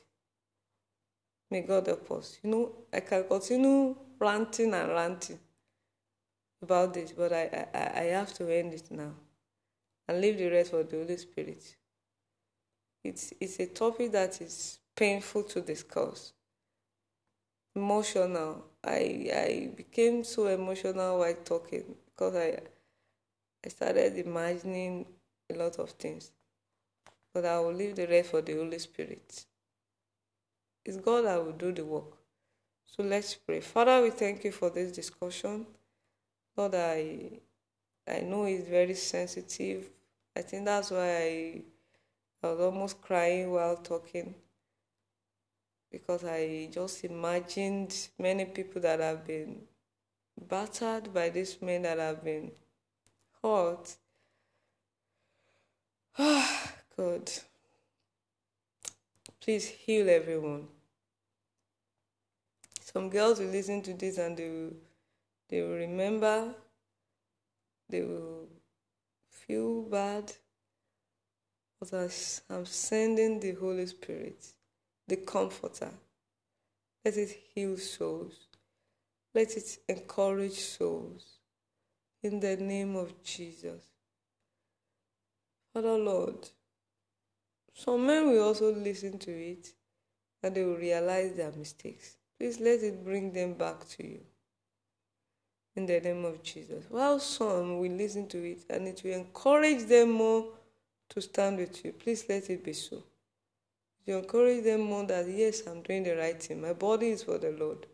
May 1.48 1.60
God 1.60 1.86
help 1.86 2.10
us. 2.10 2.40
You 2.42 2.50
know, 2.50 2.72
I 2.92 2.98
can 2.98 3.22
continue 3.22 3.94
ranting 4.18 4.74
and 4.74 4.88
ranting 4.90 5.38
about 6.60 6.92
this, 6.92 7.12
but 7.12 7.32
I, 7.32 7.68
I, 7.72 8.00
I 8.00 8.04
have 8.06 8.34
to 8.34 8.52
end 8.52 8.74
it 8.74 8.90
now 8.90 9.12
and 10.08 10.20
leave 10.20 10.38
the 10.38 10.48
rest 10.48 10.72
for 10.72 10.82
the 10.82 10.96
Holy 10.96 11.16
Spirit. 11.18 11.76
It's, 13.04 13.32
it's 13.40 13.60
a 13.60 13.66
topic 13.66 14.10
that 14.10 14.40
is 14.40 14.80
painful 14.96 15.44
to 15.44 15.60
discuss. 15.60 16.32
Emotional. 17.76 18.64
I, 18.82 19.30
I 19.32 19.70
became 19.76 20.24
so 20.24 20.48
emotional 20.48 21.20
while 21.20 21.36
talking 21.44 21.94
because 22.06 22.34
I, 22.34 22.58
I 23.64 23.68
started 23.68 24.16
imagining 24.18 25.06
a 25.48 25.54
lot 25.54 25.78
of 25.78 25.90
things 25.90 26.32
but 27.32 27.44
I 27.44 27.58
will 27.60 27.72
leave 27.72 27.96
the 27.96 28.06
rest 28.06 28.30
for 28.30 28.42
the 28.42 28.54
Holy 28.54 28.78
Spirit. 28.78 29.44
It's 30.84 30.96
God 30.96 31.24
that 31.26 31.44
will 31.44 31.52
do 31.52 31.72
the 31.72 31.84
work. 31.84 32.16
So 32.86 33.02
let's 33.02 33.34
pray. 33.34 33.60
Father, 33.60 34.02
we 34.02 34.10
thank 34.10 34.44
you 34.44 34.52
for 34.52 34.70
this 34.70 34.92
discussion. 34.92 35.66
Lord, 36.56 36.74
I 36.74 37.40
I 38.08 38.20
know 38.20 38.44
it's 38.44 38.68
very 38.68 38.94
sensitive. 38.94 39.88
I 40.36 40.42
think 40.42 40.64
that's 40.64 40.90
why 40.90 41.16
I, 41.16 41.62
I 42.42 42.50
was 42.50 42.60
almost 42.60 43.00
crying 43.00 43.52
while 43.52 43.76
talking. 43.76 44.34
Because 45.90 46.24
I 46.24 46.68
just 46.72 47.04
imagined 47.04 48.08
many 48.18 48.44
people 48.46 48.80
that 48.82 49.00
have 49.00 49.26
been 49.26 49.60
battered 50.48 51.12
by 51.12 51.28
these 51.28 51.60
men 51.60 51.82
that 51.82 51.98
have 51.98 52.24
been 52.24 52.50
hurt. 53.42 53.96
Ah, 56.18 56.72
God, 56.96 57.30
please 59.40 59.66
heal 59.66 60.08
everyone. 60.08 60.68
Some 62.80 63.08
girls 63.08 63.38
will 63.38 63.46
listen 63.46 63.82
to 63.82 63.94
this 63.94 64.18
and 64.18 64.36
they 64.36 64.48
will, 64.48 64.72
they 65.48 65.62
will 65.62 65.76
remember, 65.76 66.54
they 67.88 68.02
will 68.02 68.48
feel 69.30 69.82
bad. 69.82 70.32
But 71.78 72.10
I'm 72.50 72.66
sending 72.66 73.40
the 73.40 73.52
Holy 73.52 73.86
Spirit, 73.86 74.44
the 75.08 75.16
Comforter. 75.16 75.90
Let 77.04 77.16
it 77.16 77.38
heal 77.54 77.78
souls. 77.78 78.34
Let 79.34 79.56
it 79.56 79.78
encourage 79.88 80.58
souls. 80.58 81.38
In 82.22 82.40
the 82.40 82.56
name 82.56 82.96
of 82.96 83.22
Jesus. 83.22 83.82
Father 85.72 85.96
Lord, 85.96 86.50
some 87.82 88.06
men 88.06 88.30
will 88.30 88.42
also 88.42 88.74
listen 88.74 89.18
to 89.18 89.30
it 89.30 89.72
and 90.42 90.54
they 90.54 90.62
will 90.62 90.76
realize 90.76 91.32
their 91.32 91.50
mistakes. 91.52 92.16
Please 92.38 92.60
let 92.60 92.82
it 92.82 93.02
bring 93.02 93.32
them 93.32 93.54
back 93.54 93.88
to 93.88 94.06
you. 94.06 94.20
In 95.76 95.86
the 95.86 95.98
name 96.00 96.26
of 96.26 96.42
Jesus. 96.42 96.84
While 96.90 97.20
some 97.20 97.78
will 97.78 97.92
listen 97.92 98.28
to 98.28 98.38
it 98.38 98.64
and 98.68 98.86
it 98.86 99.00
will 99.02 99.14
encourage 99.14 99.86
them 99.86 100.10
more 100.10 100.44
to 101.08 101.22
stand 101.22 101.56
with 101.56 101.82
you, 101.82 101.92
please 101.92 102.26
let 102.28 102.50
it 102.50 102.62
be 102.62 102.74
so. 102.74 103.02
You 104.04 104.18
encourage 104.18 104.64
them 104.64 104.82
more 104.82 105.06
that, 105.06 105.26
yes, 105.28 105.66
I'm 105.66 105.80
doing 105.80 106.02
the 106.02 106.16
right 106.16 106.42
thing. 106.42 106.60
My 106.60 106.74
body 106.74 107.10
is 107.10 107.22
for 107.22 107.38
the 107.38 107.52
Lord. 107.52 107.86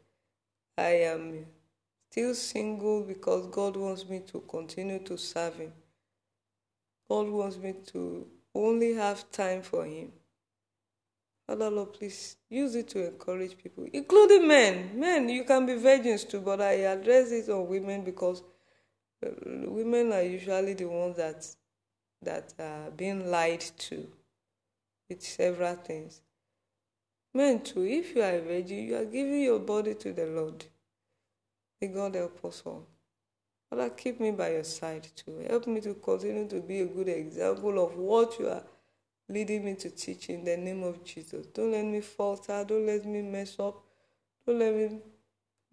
I 0.77 1.03
am 1.05 1.47
still 2.11 2.35
single 2.35 3.03
because 3.03 3.47
God 3.47 3.77
wants 3.77 4.09
me 4.09 4.21
to 4.33 4.41
continue 4.49 4.99
to 5.01 5.17
serve 5.17 5.57
Him. 5.57 5.73
God 7.09 7.29
wants 7.29 7.57
me 7.57 7.75
to 7.93 8.27
only 8.65 8.95
have 8.95 9.31
time 9.31 9.63
for 9.63 9.85
Him. 9.85 10.13
Father 11.47 11.71
Lord, 11.71 11.93
please 11.93 12.37
use 12.51 12.75
it 12.75 12.89
to 12.89 13.07
encourage 13.07 13.57
people, 13.57 13.87
including 13.93 14.49
men. 14.49 14.99
Men, 14.99 15.29
you 15.29 15.45
can 15.45 15.65
be 15.65 15.77
virgins 15.77 16.25
too, 16.25 16.41
but 16.41 16.61
I 16.61 16.73
address 16.73 17.31
it 17.31 17.49
on 17.49 17.69
women 17.69 18.03
because 18.03 18.43
uh, 19.25 19.31
women 19.45 20.13
are 20.13 20.23
usually 20.23 20.75
the 20.75 20.87
ones 20.87 21.17
that 21.17 21.47
that 22.23 22.55
are 22.59 22.91
being 22.91 23.31
lied 23.31 23.61
to 23.61 24.09
with 25.09 25.23
several 25.23 25.77
things. 25.77 26.23
Men 27.33 27.63
too, 27.63 27.85
if 27.85 28.17
you 28.17 28.23
are 28.23 28.37
a 28.37 28.41
virgin, 28.41 28.79
you 28.79 28.97
are 28.97 29.05
giving 29.05 29.43
your 29.43 29.61
body 29.61 29.95
to 29.95 30.13
the 30.13 30.27
Lord. 30.27 30.65
May 31.81 31.89
God 31.89 32.15
help 32.15 32.45
us 32.45 32.63
all. 32.65 32.87
Father, 33.77 33.91
keep 33.91 34.21
me 34.21 34.31
by 34.31 34.53
your 34.53 34.65
side 34.65 35.07
too. 35.15 35.45
Help 35.51 35.67
me 35.67 35.83
to 35.83 35.93
continue 35.93 36.49
to 36.49 36.61
be 36.63 36.81
a 36.81 36.87
good 36.87 37.09
example 37.09 37.85
of 37.85 37.95
what 37.95 38.39
you 38.41 38.49
are 38.49 38.63
leading 39.29 39.67
me 39.67 39.75
to 39.75 39.91
teach 39.91 40.31
in 40.31 40.45
the 40.45 40.57
name 40.57 40.83
of 40.83 41.05
Jesus. 41.05 41.45
Don't 41.49 41.73
let 41.73 41.85
me 41.85 42.01
falter. 42.01 42.65
Don't 42.67 42.87
let 42.87 43.05
me 43.05 43.21
mess 43.21 43.61
up. 43.61 43.83
Don't 44.47 44.61
let 44.61 44.75
me 44.75 44.99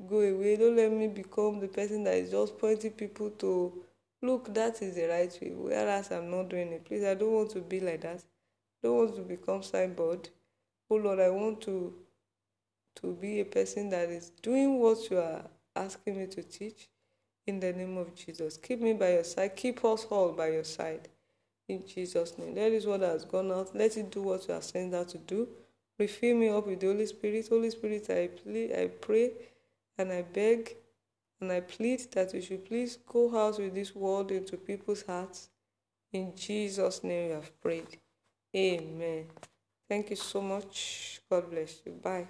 go 0.06 0.20
away. 0.20 0.58
Don't 0.58 0.76
let 0.76 0.92
me 0.92 1.08
become 1.08 1.62
the 1.62 1.70
person 1.70 2.04
that 2.04 2.16
is 2.16 2.32
just 2.32 2.60
pointing 2.60 2.92
people 2.92 3.30
to 3.30 3.86
look, 4.22 4.54
that 4.54 4.82
is 4.82 4.96
the 4.96 5.06
right 5.06 5.38
way, 5.42 5.54
whereas 5.56 6.12
I'm 6.12 6.30
not 6.30 6.50
doing 6.50 6.74
it. 6.74 6.84
Please, 6.84 7.06
I 7.06 7.14
don't 7.14 7.32
want 7.32 7.52
to 7.52 7.62
be 7.62 7.80
like 7.80 8.02
that. 8.02 8.18
I 8.18 8.88
don't 8.88 8.98
want 8.98 9.16
to 9.16 9.22
become 9.22 9.64
signboard. 9.64 10.28
Oh 10.90 10.96
Lord, 10.96 11.22
I 11.22 11.30
want 11.30 11.62
to 11.62 11.94
to 12.96 13.14
be 13.14 13.40
a 13.40 13.46
person 13.46 13.90
that 13.92 14.10
is 14.10 14.30
doing 14.42 14.78
what 14.78 15.10
you 15.10 15.20
are 15.20 15.44
asking 15.78 16.20
me 16.20 16.28
to 16.28 16.44
teach 16.44 16.90
in 17.46 17.60
the 17.60 17.74
name 17.74 17.98
of 17.98 18.16
Jesus. 18.16 18.58
Keep 18.58 18.82
me 18.82 18.94
by 18.94 19.14
your 19.14 19.24
side. 19.24 19.56
Keep 19.56 19.84
us 19.86 20.06
all 20.10 20.32
by 20.32 20.50
your 20.50 20.64
side. 20.64 21.10
In 21.68 21.86
Jesus' 21.88 22.38
name. 22.38 22.56
That 22.56 22.72
is 22.72 22.86
what 22.86 23.02
has 23.02 23.26
gone 23.26 23.52
out. 23.52 23.76
Let 23.76 23.98
it 23.98 24.12
do 24.12 24.22
what 24.22 24.48
you 24.48 24.54
are 24.54 24.62
sent 24.62 24.94
out 24.94 25.10
to 25.10 25.18
do. 25.18 25.48
Refill 25.98 26.36
me 26.36 26.50
up 26.50 26.68
with 26.68 26.80
the 26.80 26.88
Holy 26.88 27.06
Spirit. 27.06 27.48
Holy 27.50 27.70
Spirit, 27.70 28.10
I 28.10 28.28
plead, 28.28 28.74
I 28.74 28.88
pray 28.88 29.32
and 29.98 30.12
I 30.12 30.24
beg 30.24 30.76
and 31.40 31.52
I 31.52 31.60
plead 31.60 32.00
that 32.14 32.34
you 32.34 32.42
should 32.42 32.66
please 32.66 32.98
go 33.08 33.38
out 33.38 33.60
with 33.60 33.76
this 33.76 33.94
word 33.94 34.32
into 34.32 34.58
people's 34.58 35.04
hearts. 35.04 35.50
In 36.12 36.34
Jesus' 36.36 37.04
name 37.04 37.28
we 37.28 37.34
have 37.34 37.62
prayed. 37.62 38.00
Amen. 38.56 39.26
Thank 39.90 40.10
you 40.10 40.16
so 40.16 40.42
much. 40.42 41.22
God 41.30 41.50
bless 41.50 41.82
you. 41.86 41.92
Bye. 41.92 42.28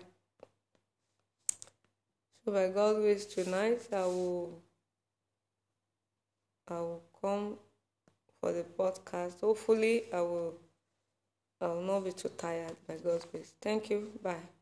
So 2.44 2.52
by 2.52 2.70
God's 2.70 3.00
grace 3.00 3.26
tonight 3.26 3.82
I 3.94 4.04
will 4.06 4.62
I 6.68 6.80
will 6.80 7.04
come 7.22 7.58
for 8.40 8.52
the 8.52 8.64
podcast. 8.64 9.42
Hopefully, 9.42 10.06
I 10.14 10.22
will. 10.22 10.56
I 11.62 11.68
will 11.68 11.82
not 11.84 12.04
be 12.04 12.12
too 12.12 12.30
tired 12.38 12.76
by 12.88 12.96
God's 12.98 13.26
grace. 13.26 13.54
Thank 13.62 13.90
you. 13.90 14.12
Bye. 14.22 14.53